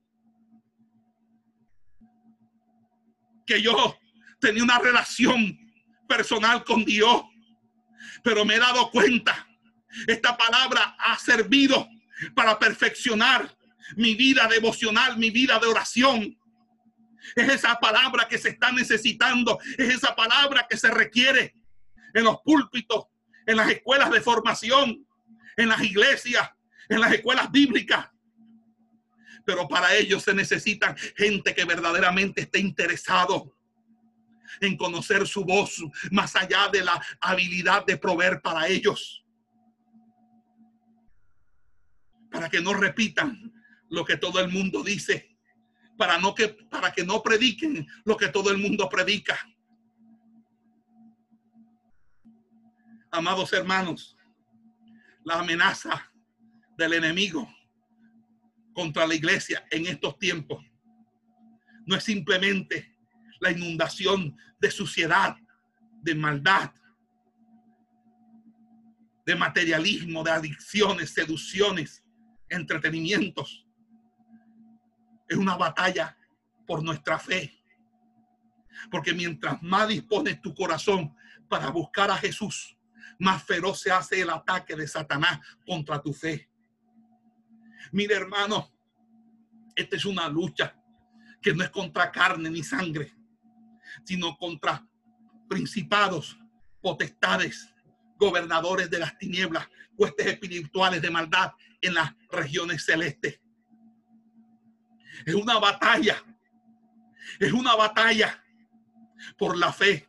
[3.46, 3.98] que yo
[4.40, 5.58] tenía una relación
[6.08, 7.24] personal con Dios.
[8.24, 9.48] Pero me he dado cuenta,
[10.08, 11.88] esta palabra ha servido
[12.36, 13.56] para perfeccionar
[13.96, 16.38] mi vida devocional, mi vida de oración.
[17.36, 21.56] Es esa palabra que se está necesitando, es esa palabra que se requiere
[22.14, 23.06] en los púlpitos,
[23.46, 25.06] en las escuelas de formación,
[25.56, 26.50] en las iglesias,
[26.90, 28.10] en las escuelas bíblicas.
[29.46, 33.57] Pero para ello se necesitan gente que verdaderamente esté interesado
[34.62, 39.24] en conocer su voz más allá de la habilidad de proveer para ellos.
[42.32, 43.54] Para que no repitan
[43.90, 45.38] lo que todo el mundo dice,
[45.98, 49.40] para no que para que no prediquen lo que todo el mundo predica.
[53.12, 54.18] Amados hermanos,
[55.24, 56.12] la amenaza
[56.78, 57.52] del enemigo
[58.74, 60.64] contra la iglesia en estos tiempos
[61.86, 62.97] no es simplemente
[63.40, 65.38] la inundación de suciedad,
[66.02, 66.72] de maldad,
[69.26, 72.04] de materialismo, de adicciones, seducciones,
[72.50, 73.66] entretenimientos.
[75.28, 76.18] Es una batalla
[76.66, 77.54] por nuestra fe.
[78.90, 81.14] Porque mientras más dispones tu corazón
[81.50, 82.78] para buscar a Jesús,
[83.20, 86.50] más feroz se hace el ataque de Satanás contra tu fe.
[87.92, 88.72] Mire, hermano,
[89.76, 90.76] esta es una lucha
[91.42, 93.14] que no es contra carne ni sangre,
[94.04, 94.86] sino contra
[95.48, 96.38] principados,
[96.82, 97.74] potestades,
[98.18, 103.40] gobernadores de las tinieblas, huestes espirituales de maldad en las regiones celestes.
[105.26, 106.24] Es una batalla,
[107.40, 108.44] es una batalla
[109.38, 110.08] por la fe.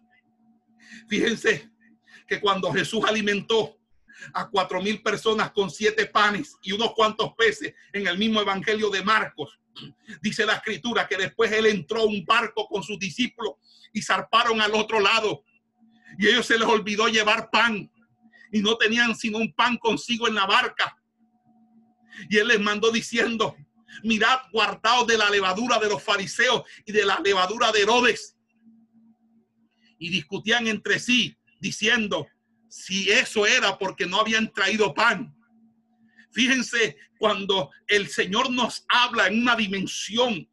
[1.09, 1.71] Fíjense
[2.27, 3.79] que cuando Jesús alimentó
[4.35, 8.91] a cuatro mil personas con siete panes y unos cuantos peces en el mismo evangelio
[8.91, 9.59] de Marcos,
[10.23, 13.55] dice la escritura que después él entró a un barco con sus discípulos
[13.93, 15.45] y zarparon al otro lado.
[16.19, 17.91] Y ellos se les olvidó llevar pan
[18.53, 20.97] y no tenían sino un pan consigo en la barca.
[22.29, 23.57] Y él les mandó diciendo,
[24.03, 28.37] mirad, guardaos de la levadura de los fariseos y de la levadura de Herodes.
[29.99, 32.27] Y discutían entre sí, diciendo,
[32.69, 35.35] si eso era porque no habían traído pan.
[36.39, 40.49] Fíjense cuando el Señor nos habla en una dimensión,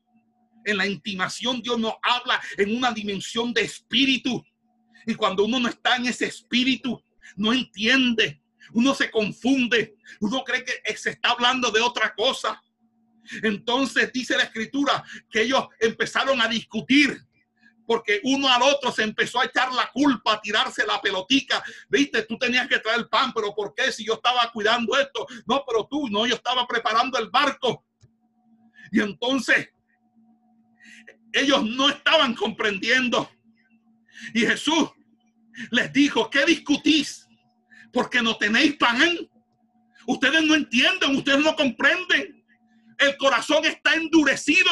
[0.65, 4.43] en la intimación, Dios nos habla en una dimensión de espíritu.
[5.05, 6.99] Y cuando uno no está en ese espíritu,
[7.35, 8.41] no entiende,
[8.73, 12.59] uno se confunde, uno cree que se está hablando de otra cosa.
[13.43, 17.15] Entonces dice la escritura que ellos empezaron a discutir
[17.85, 21.63] porque uno al otro se empezó a echar la culpa, a tirarse la pelotica.
[21.89, 25.27] Viste, tú tenías que traer el pan, pero ¿por qué si yo estaba cuidando esto?
[25.45, 27.85] No, pero tú, no, yo estaba preparando el barco.
[28.91, 29.69] Y entonces
[31.33, 33.29] ellos no estaban comprendiendo.
[34.33, 34.89] Y Jesús
[35.71, 37.27] les dijo, ¿qué discutís?
[37.91, 38.99] Porque no tenéis pan.
[40.07, 42.43] Ustedes no entienden, ustedes no comprenden.
[42.97, 44.71] El corazón está endurecido.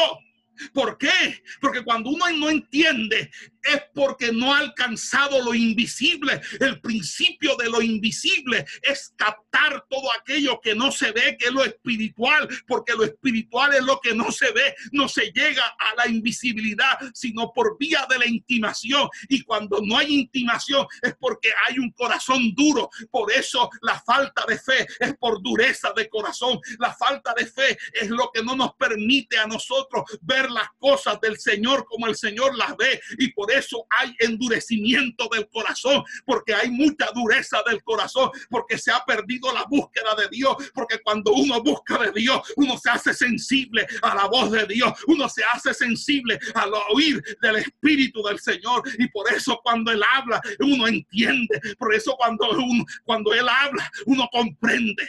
[0.73, 1.43] ¿Por qué?
[1.61, 3.31] Porque cuando uno no entiende
[3.63, 6.41] es porque no ha alcanzado lo invisible.
[6.59, 11.51] El principio de lo invisible es captar todo aquello que no se ve, que es
[11.51, 15.95] lo espiritual, porque lo espiritual es lo que no se ve, no se llega a
[15.95, 19.09] la invisibilidad, sino por vía de la intimación.
[19.29, 22.89] Y cuando no hay intimación es porque hay un corazón duro.
[23.11, 26.59] Por eso la falta de fe es por dureza de corazón.
[26.79, 31.19] La falta de fe es lo que no nos permite a nosotros ver las cosas
[31.21, 32.99] del Señor como el Señor las ve.
[33.17, 39.03] Y eso hay endurecimiento del corazón, porque hay mucha dureza del corazón, porque se ha
[39.05, 43.85] perdido la búsqueda de Dios, porque cuando uno busca de Dios, uno se hace sensible
[44.01, 48.83] a la voz de Dios, uno se hace sensible al oír del Espíritu del Señor.
[48.97, 51.59] Y por eso cuando Él habla, uno entiende.
[51.77, 55.07] Por eso cuando, uno, cuando Él habla, uno comprende.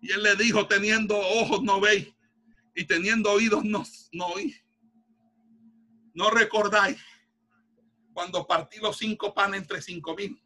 [0.00, 2.12] Y él le dijo, teniendo ojos no veis
[2.74, 4.63] y teniendo oídos no, no oís.
[6.14, 6.98] No recordáis
[8.12, 10.40] cuando partí los cinco panes entre cinco mil.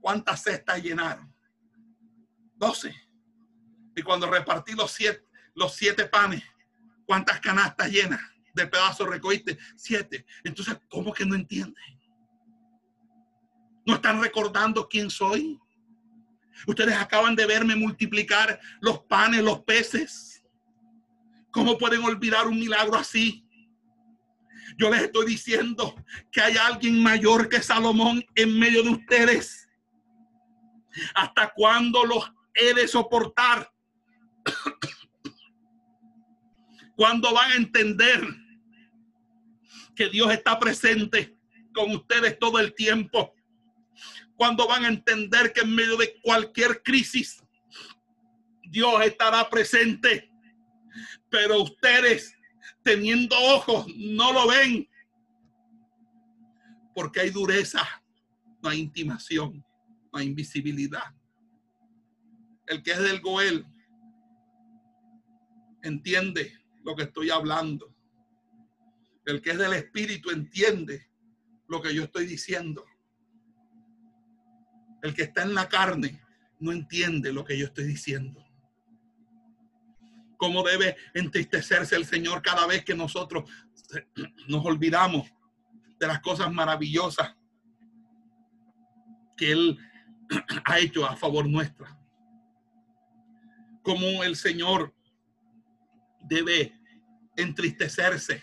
[0.00, 1.32] ¿Cuántas cestas llenaron?
[2.56, 2.94] Doce.
[3.94, 6.42] Y cuando repartí los siete, los siete panes,
[7.04, 8.20] ¿cuántas canastas llenas
[8.54, 9.58] de pedazos recogiste?
[9.76, 10.24] Siete.
[10.42, 12.00] Entonces, ¿cómo que no entienden?
[13.84, 15.60] ¿No están recordando quién soy?
[16.66, 20.42] Ustedes acaban de verme multiplicar los panes, los peces.
[21.50, 23.41] ¿Cómo pueden olvidar un milagro así?
[24.78, 25.94] Yo les estoy diciendo
[26.30, 29.68] que hay alguien mayor que Salomón en medio de ustedes.
[31.14, 33.70] ¿Hasta cuándo los he de soportar?
[36.96, 38.22] ¿Cuándo van a entender
[39.94, 41.36] que Dios está presente
[41.74, 43.34] con ustedes todo el tiempo?
[44.36, 47.42] ¿Cuándo van a entender que en medio de cualquier crisis
[48.68, 50.30] Dios estará presente?
[51.30, 52.36] Pero ustedes
[52.82, 54.88] teniendo ojos, no lo ven.
[56.94, 57.82] Porque hay dureza,
[58.62, 59.64] no hay intimación,
[60.12, 61.14] no hay invisibilidad.
[62.66, 63.66] El que es del Goel
[65.82, 66.52] entiende
[66.84, 67.94] lo que estoy hablando.
[69.24, 71.08] El que es del Espíritu entiende
[71.68, 72.84] lo que yo estoy diciendo.
[75.02, 76.20] El que está en la carne
[76.60, 78.44] no entiende lo que yo estoy diciendo.
[80.42, 83.48] Cómo debe entristecerse el Señor cada vez que nosotros
[84.48, 85.32] nos olvidamos
[86.00, 87.36] de las cosas maravillosas
[89.36, 89.78] que Él
[90.64, 91.96] ha hecho a favor nuestra.
[93.84, 94.92] Como el Señor
[96.22, 96.76] debe
[97.36, 98.42] entristecerse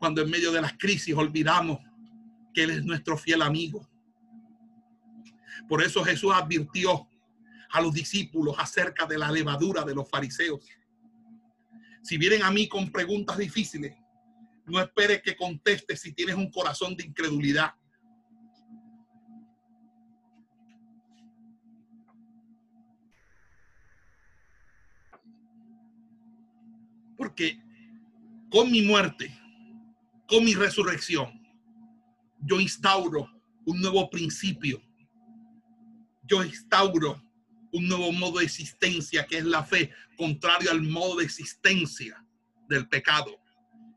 [0.00, 1.78] cuando en medio de las crisis olvidamos
[2.52, 3.88] que Él es nuestro fiel amigo.
[5.68, 7.07] Por eso Jesús advirtió
[7.70, 10.60] a los discípulos acerca de la levadura de los fariseos.
[12.02, 13.94] Si vienen a mí con preguntas difíciles,
[14.66, 17.74] no esperes que conteste si tienes un corazón de incredulidad.
[27.16, 27.60] Porque
[28.50, 29.36] con mi muerte,
[30.28, 31.42] con mi resurrección,
[32.40, 33.28] yo instauro
[33.66, 34.80] un nuevo principio.
[36.22, 37.27] Yo instauro
[37.72, 42.24] un nuevo modo de existencia que es la fe, contrario al modo de existencia
[42.68, 43.40] del pecado.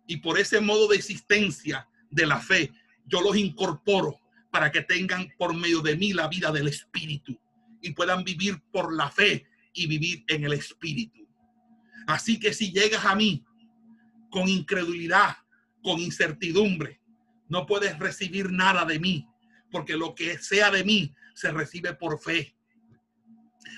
[0.08, 2.72] Y por ese modo de existencia de la fe,
[3.06, 4.20] yo los incorporo
[4.52, 7.40] para que tengan por medio de mí la vida del Espíritu
[7.82, 11.28] y puedan vivir por la fe y vivir en el Espíritu.
[12.08, 13.46] Así que si llegas a mí
[14.30, 15.38] con incredulidad,
[15.82, 17.00] con incertidumbre,
[17.48, 19.28] no puedes recibir nada de mí,
[19.72, 22.56] porque lo que sea de mí se recibe por fe.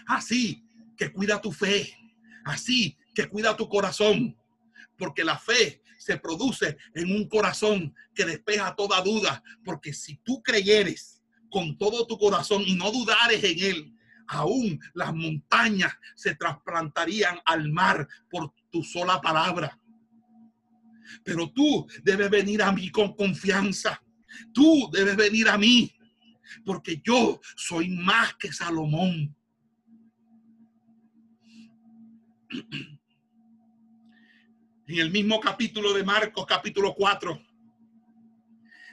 [0.08, 0.64] Así
[0.98, 1.96] que cuida tu fe,
[2.46, 4.38] así que cuida tu corazón,
[4.98, 10.42] porque la fe se produce en un corazón que despeja toda duda, porque si tú
[10.44, 13.94] creyeres con todo tu corazón y no dudares en él,
[14.28, 19.80] aún las montañas se trasplantarían al mar por tu sola palabra.
[21.24, 24.02] Pero tú debes venir a mí con confianza.
[24.54, 25.94] Tú debes venir a mí,
[26.66, 29.36] porque yo soy más que Salomón.
[34.86, 37.42] En el mismo capítulo de Marcos, capítulo 4,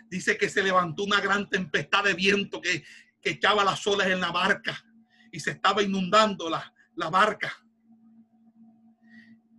[0.08, 2.84] dice que se levantó una gran tempestad de viento que,
[3.20, 4.84] que echaba las olas en la barca
[5.32, 7.52] y se estaba inundando la, la barca.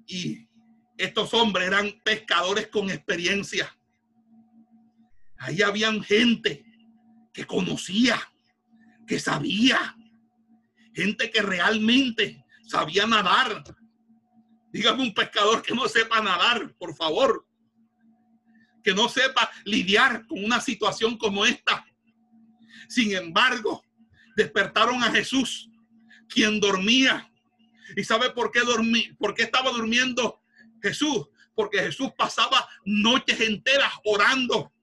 [0.08, 0.47] Y
[0.97, 3.76] estos hombres eran pescadores con experiencia.
[5.38, 6.64] Ahí habían gente
[7.34, 8.20] que conocía,
[9.06, 9.97] que sabía,
[10.93, 13.64] gente que realmente sabía nadar,
[14.72, 17.45] Dígame un pescador que no sepa nadar, por favor.
[18.84, 21.86] Que no sepa lidiar con una situación como esta.
[22.88, 23.84] Sin embargo,
[24.36, 25.69] despertaron a Jesús,
[26.28, 27.30] quien dormía.
[27.95, 29.13] ¿Y sabe por qué dormí?
[29.19, 30.41] ¿Por qué estaba durmiendo
[30.82, 31.28] Jesús?
[31.53, 34.74] Porque Jesús pasaba noches enteras orando.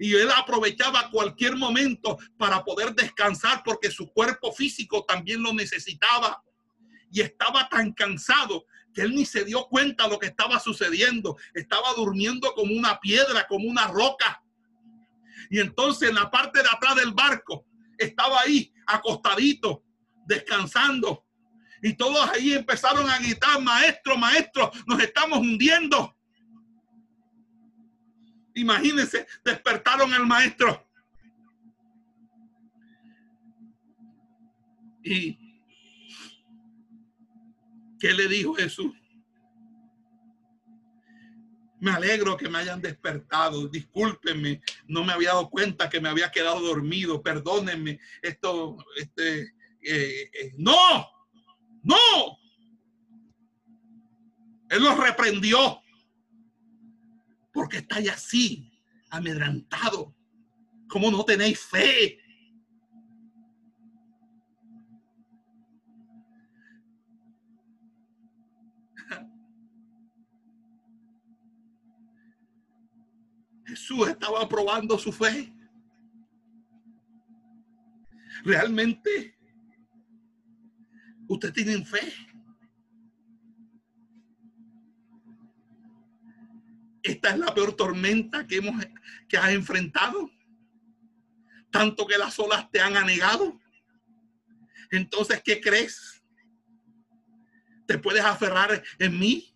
[0.00, 6.42] Y él aprovechaba cualquier momento para poder descansar porque su cuerpo físico también lo necesitaba.
[7.10, 8.66] Y estaba tan cansado
[9.00, 11.36] él ni se dio cuenta de lo que estaba sucediendo.
[11.54, 14.42] Estaba durmiendo como una piedra, como una roca.
[15.50, 19.84] Y entonces en la parte de atrás del barco estaba ahí acostadito,
[20.26, 21.24] descansando.
[21.82, 26.16] Y todos ahí empezaron a gritar, maestro, maestro, nos estamos hundiendo.
[28.54, 30.84] Imagínense, despertaron al maestro.
[35.04, 35.47] Y
[37.98, 38.92] ¿Qué le dijo Jesús?
[41.80, 43.68] Me alegro que me hayan despertado.
[43.68, 47.22] Discúlpenme, no me había dado cuenta que me había quedado dormido.
[47.22, 48.00] Perdónenme.
[48.20, 51.06] Esto, este, eh, eh, no,
[51.82, 52.38] no.
[54.70, 55.80] Él los reprendió
[57.52, 58.70] porque estáis así,
[59.10, 60.14] amedrantado.
[60.88, 62.18] ¿Cómo no tenéis fe?
[73.78, 75.52] Jesús estaba probando su fe.
[78.44, 79.38] Realmente,
[81.28, 82.12] usted tiene fe.
[87.04, 88.84] Esta es la peor tormenta que hemos
[89.28, 90.28] que has enfrentado.
[91.70, 93.60] Tanto que las olas te han anegado.
[94.90, 96.20] Entonces, ¿qué crees?
[97.86, 99.54] ¿Te puedes aferrar en mí?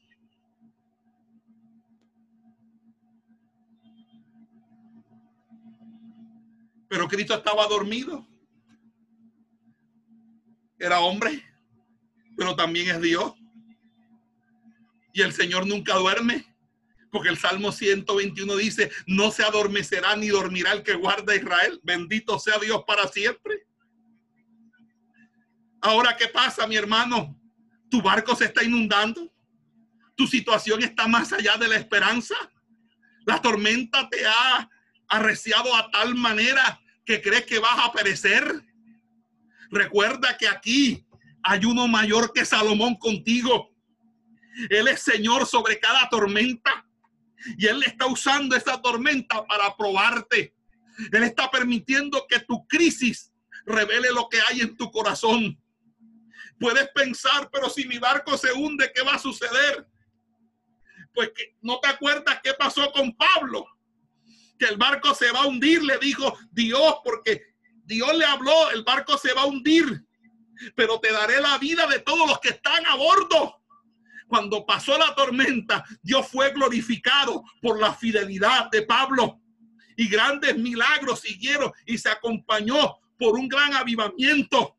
[6.93, 8.29] Pero Cristo estaba dormido.
[10.79, 11.43] Era hombre,
[12.37, 13.33] pero también es Dios.
[15.15, 16.45] Y el Señor nunca duerme.
[17.11, 21.81] Porque el Salmo 121 dice, no se adormecerá ni dormirá el que guarda a Israel.
[21.83, 23.67] Bendito sea Dios para siempre.
[25.81, 27.41] Ahora, ¿qué pasa, mi hermano?
[27.89, 29.33] Tu barco se está inundando.
[30.15, 32.35] Tu situación está más allá de la esperanza.
[33.25, 34.69] La tormenta te ha
[35.13, 38.65] arreciado a tal manera que crees que vas a perecer.
[39.71, 41.07] Recuerda que aquí
[41.43, 43.71] hay uno mayor que Salomón contigo.
[44.71, 46.87] Él es Señor sobre cada tormenta.
[47.59, 50.55] Y Él está usando esa tormenta para probarte.
[51.11, 53.33] Él está permitiendo que tu crisis
[53.67, 55.61] revele lo que hay en tu corazón.
[56.59, 59.87] Puedes pensar, pero si mi barco se hunde, ¿qué va a suceder?
[61.13, 63.67] Pues que no te acuerdas qué pasó con Pablo,
[64.63, 67.43] que el barco se va a hundir, le dijo Dios, porque
[67.85, 70.07] Dios le habló, el barco se va a hundir,
[70.77, 73.61] pero te daré la vida de todos los que están a bordo
[74.29, 79.41] cuando pasó la tormenta, Dios fue glorificado por la fidelidad de Pablo.
[79.97, 84.77] Y grandes milagros siguieron y se acompañó por un gran avivamiento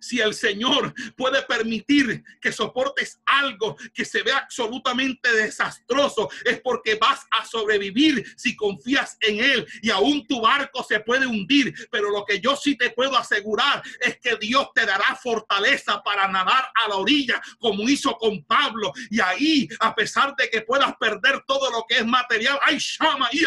[0.00, 6.96] si el Señor puede permitir que soportes algo que se ve absolutamente desastroso, es porque
[6.96, 11.74] vas a sobrevivir si confías en Él y aún tu barco se puede hundir.
[11.90, 16.28] Pero lo que yo sí te puedo asegurar es que Dios te dará fortaleza para
[16.28, 18.92] nadar a la orilla como hizo con Pablo.
[19.10, 23.28] Y ahí, a pesar de que puedas perder todo lo que es material, ay, llama
[23.32, 23.44] y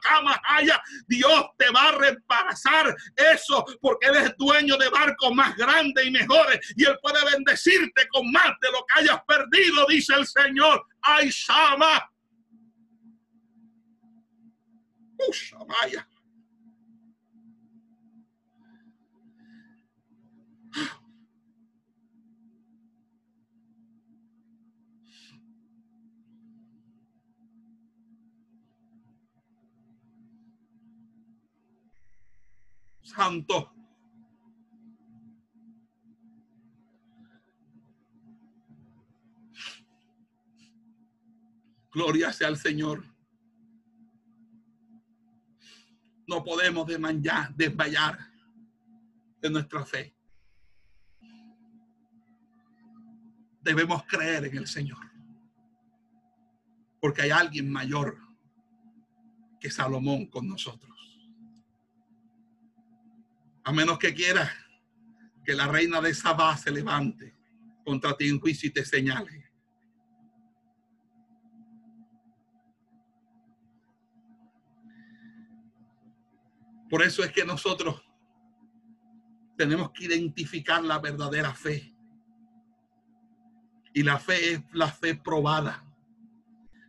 [0.00, 5.56] cama, haya, Dios te va a repasar eso porque Él es dueño de barcos más
[5.56, 10.14] grandes y mejores y Él puede bendecirte con más de lo que hayas perdido, dice
[10.14, 10.86] el Señor.
[11.02, 12.10] ¡Ay, Shama!
[15.66, 16.06] vaya.
[33.02, 33.73] Santo.
[41.94, 43.04] Gloria sea al Señor.
[46.26, 47.54] No podemos desmayar,
[49.40, 50.16] de nuestra fe.
[53.60, 54.98] Debemos creer en el Señor.
[57.00, 58.18] Porque hay alguien mayor
[59.60, 60.98] que Salomón con nosotros.
[63.62, 64.50] A menos que quiera
[65.44, 67.36] que la reina de Sabá se levante
[67.84, 69.43] contra ti en juicio y te señale
[76.94, 78.00] Por eso es que nosotros
[79.58, 81.92] tenemos que identificar la verdadera fe.
[83.92, 85.84] Y la fe es la fe probada.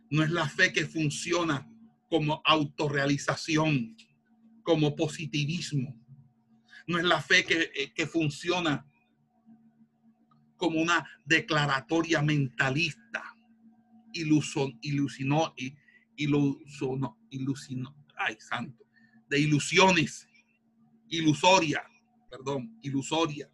[0.08, 1.68] No es la fe que funciona
[2.08, 3.96] como autorrealización,
[4.62, 6.00] como positivismo.
[6.86, 8.86] No es la fe que, eh, que funciona
[10.56, 13.24] como una declaratoria mentalista.
[14.12, 15.52] Ilusion, ilusionó,
[16.14, 18.85] ilusionó, ilusionó, ay santo
[19.28, 20.28] de ilusiones,
[21.08, 21.82] ilusoria,
[22.30, 23.50] perdón, ilusoria.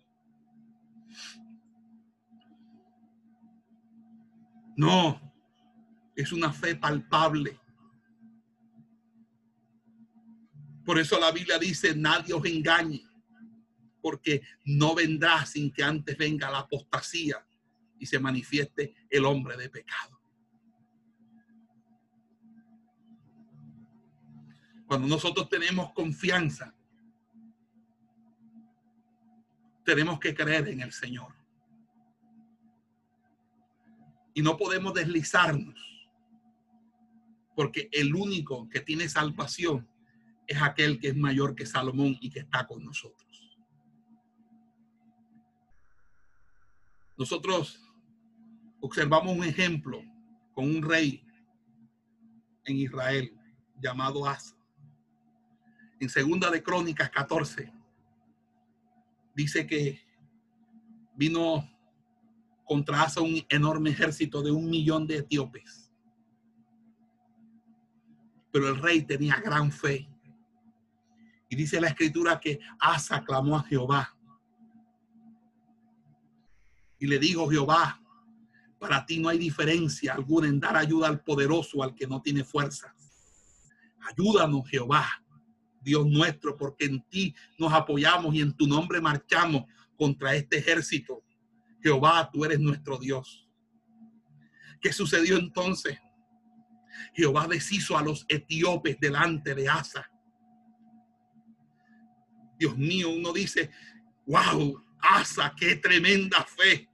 [4.76, 5.32] No,
[6.16, 7.58] es una fe palpable.
[10.84, 13.04] Por eso la Biblia dice, nadie os engañe,
[14.00, 17.46] porque no vendrá sin que antes venga la apostasía
[17.98, 20.21] y se manifieste el hombre de pecado.
[24.92, 26.74] Cuando nosotros tenemos confianza,
[29.86, 31.34] tenemos que creer en el Señor.
[34.34, 35.80] Y no podemos deslizarnos,
[37.56, 39.88] porque el único que tiene salvación
[40.46, 43.58] es aquel que es mayor que Salomón y que está con nosotros.
[47.16, 47.82] Nosotros
[48.82, 50.02] observamos un ejemplo
[50.52, 51.24] con un rey
[52.66, 53.34] en Israel
[53.80, 54.61] llamado Asa
[56.02, 57.72] en segunda de Crónicas 14,
[59.36, 60.00] dice que
[61.14, 61.64] vino
[62.64, 65.92] contra Asa un enorme ejército de un millón de etíopes.
[68.50, 70.08] Pero el rey tenía gran fe.
[71.48, 74.12] Y dice la escritura que Asa clamó a Jehová.
[76.98, 78.02] Y le dijo Jehová,
[78.80, 82.42] para ti no hay diferencia alguna en dar ayuda al poderoso, al que no tiene
[82.42, 82.92] fuerza.
[84.00, 85.21] Ayúdanos, Jehová,
[85.82, 89.64] Dios nuestro, porque en ti nos apoyamos y en tu nombre marchamos
[89.96, 91.22] contra este ejército.
[91.82, 93.48] Jehová, tú eres nuestro Dios.
[94.80, 95.98] ¿Qué sucedió entonces?
[97.14, 100.08] Jehová deshizo a los etíopes delante de Asa.
[102.58, 103.70] Dios mío, uno dice,
[104.26, 106.88] wow, Asa, qué tremenda fe.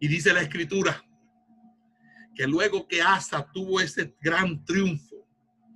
[0.00, 1.02] Y dice la escritura
[2.34, 5.05] que luego que Asa tuvo ese gran triunfo,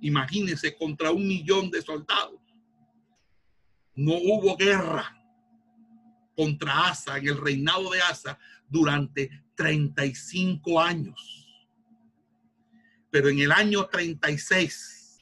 [0.01, 2.39] imagínense, contra un millón de soldados,
[3.95, 5.17] no hubo guerra
[6.35, 8.37] contra Asa en el reinado de Asa
[8.67, 11.47] durante 35 años.
[13.09, 15.19] Pero en el año 36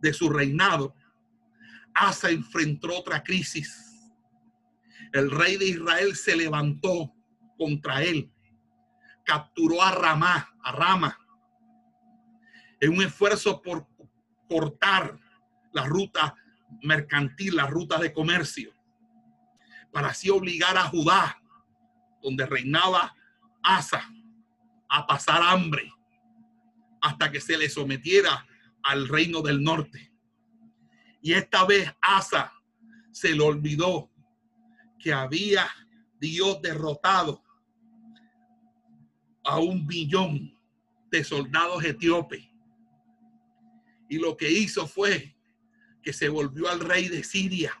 [0.00, 0.94] de su reinado,
[1.94, 3.84] Asa enfrentó otra crisis.
[5.12, 7.12] El rey de Israel se levantó
[7.56, 8.30] contra él.
[9.24, 11.18] Capturó a Ramá, a Rama,
[12.80, 13.86] en un esfuerzo por
[14.48, 15.18] cortar
[15.72, 16.34] la ruta
[16.82, 18.72] mercantil, la ruta de comercio,
[19.92, 21.40] para así obligar a Judá,
[22.22, 23.14] donde reinaba
[23.62, 24.08] Asa,
[24.88, 25.92] a pasar hambre
[27.00, 28.46] hasta que se le sometiera
[28.82, 30.12] al reino del norte.
[31.20, 32.52] Y esta vez Asa
[33.12, 34.10] se le olvidó
[34.98, 35.68] que había
[36.20, 37.42] Dios derrotado
[39.44, 40.56] a un millón
[41.10, 42.46] de soldados etíopes.
[44.08, 45.36] Y lo que hizo fue
[46.02, 47.72] que se volvió al rey de Siria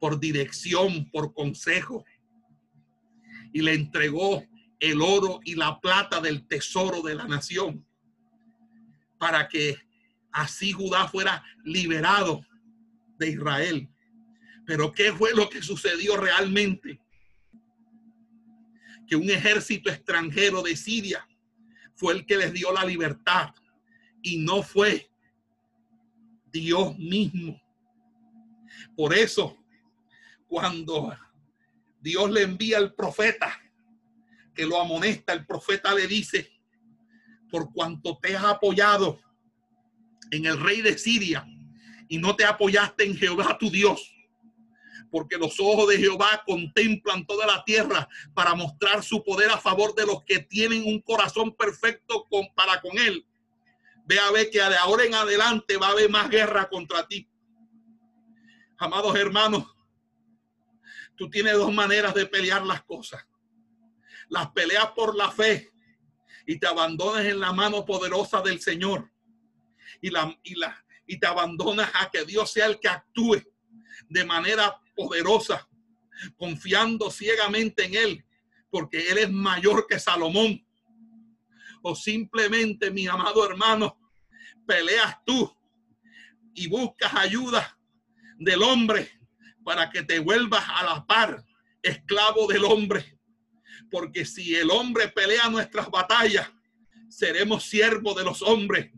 [0.00, 2.04] por dirección, por consejo,
[3.52, 4.44] y le entregó
[4.80, 7.86] el oro y la plata del tesoro de la nación
[9.18, 9.76] para que
[10.32, 12.44] así Judá fuera liberado
[13.18, 13.88] de Israel.
[14.66, 17.00] Pero ¿qué fue lo que sucedió realmente?
[19.06, 21.26] Que un ejército extranjero de Siria
[21.94, 23.54] fue el que les dio la libertad
[24.22, 25.10] y no fue
[26.52, 27.60] Dios mismo.
[28.96, 29.56] Por eso,
[30.46, 31.16] cuando
[32.00, 33.58] Dios le envía al profeta,
[34.54, 36.50] que lo amonesta, el profeta le dice,
[37.50, 39.20] por cuanto te has apoyado
[40.30, 41.46] en el rey de Siria
[42.08, 44.12] y no te apoyaste en Jehová tu Dios,
[45.10, 49.94] porque los ojos de Jehová contemplan toda la tierra para mostrar su poder a favor
[49.94, 53.26] de los que tienen un corazón perfecto para con él.
[54.04, 57.28] Ve a ver que de ahora en adelante va a haber más guerra contra ti.
[58.78, 59.64] Amados hermanos,
[61.16, 63.24] tú tienes dos maneras de pelear las cosas.
[64.28, 65.72] Las peleas por la fe
[66.46, 69.10] y te abandonas en la mano poderosa del Señor.
[70.00, 73.40] Y, la, y, la, y te abandonas a que Dios sea el que actúe
[74.08, 75.68] de manera poderosa,
[76.36, 78.26] confiando ciegamente en Él,
[78.70, 80.66] porque Él es mayor que Salomón.
[81.82, 83.98] O simplemente, mi amado hermano,
[84.66, 85.52] peleas tú
[86.54, 87.78] y buscas ayuda
[88.38, 89.10] del hombre
[89.64, 91.44] para que te vuelvas a la par,
[91.82, 93.18] esclavo del hombre.
[93.90, 96.50] Porque si el hombre pelea nuestras batallas,
[97.08, 98.90] seremos siervos de los hombres.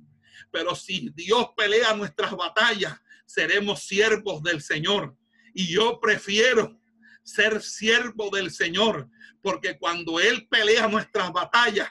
[0.51, 5.16] Pero si Dios pelea nuestras batallas, seremos siervos del Señor.
[5.53, 6.78] Y yo prefiero
[7.22, 9.09] ser siervo del Señor,
[9.43, 11.89] porque cuando Él pelea nuestras batallas,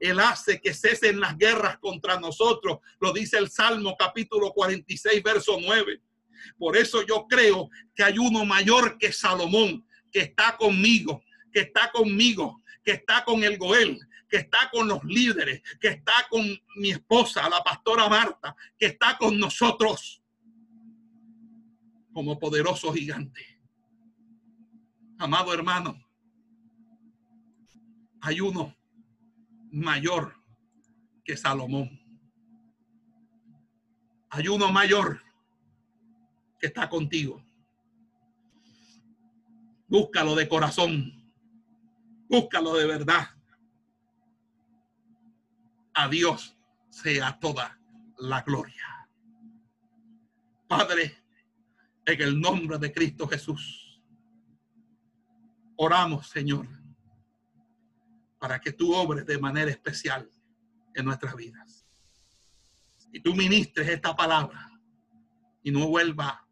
[0.00, 2.78] Él hace que cesen las guerras contra nosotros.
[3.00, 6.00] Lo dice el Salmo capítulo 46, verso 9.
[6.58, 11.22] Por eso yo creo que hay uno mayor que Salomón, que está conmigo,
[11.52, 16.12] que está conmigo, que está con el Goel, que está con los líderes, que está
[16.28, 16.44] con
[16.76, 20.20] mi esposa, la pastora Marta, que está con nosotros
[22.12, 23.40] como poderoso gigante.
[25.18, 26.00] Amado hermano,
[28.20, 28.76] hay uno
[29.74, 30.36] mayor
[31.24, 32.00] que Salomón.
[34.30, 35.20] Hay uno mayor
[36.58, 37.44] que está contigo.
[39.88, 41.12] Búscalo de corazón.
[42.28, 43.28] Búscalo de verdad.
[45.94, 46.56] A Dios
[46.90, 47.78] sea toda
[48.18, 49.08] la gloria.
[50.68, 51.16] Padre,
[52.06, 54.00] en el nombre de Cristo Jesús,
[55.76, 56.66] oramos, Señor,
[58.44, 60.30] para que tú obres de manera especial
[60.94, 61.86] en nuestras vidas.
[63.10, 64.70] Y tú ministres esta palabra
[65.62, 66.46] y no vuelva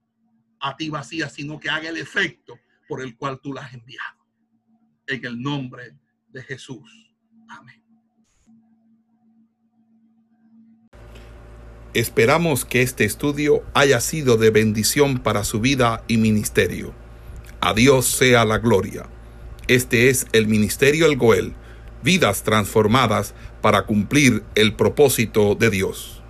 [0.59, 4.25] a ti vacía, sino que haga el efecto por el cual tú la has enviado
[5.07, 5.95] en el nombre
[6.29, 7.15] de Jesús.
[7.47, 7.85] Amén.
[11.93, 16.95] Esperamos que este estudio haya sido de bendición para su vida y ministerio.
[17.61, 19.11] A Dios sea la gloria.
[19.69, 21.55] Este es el Ministerio El Goel,
[22.03, 26.22] vidas transformadas para cumplir el propósito de Dios.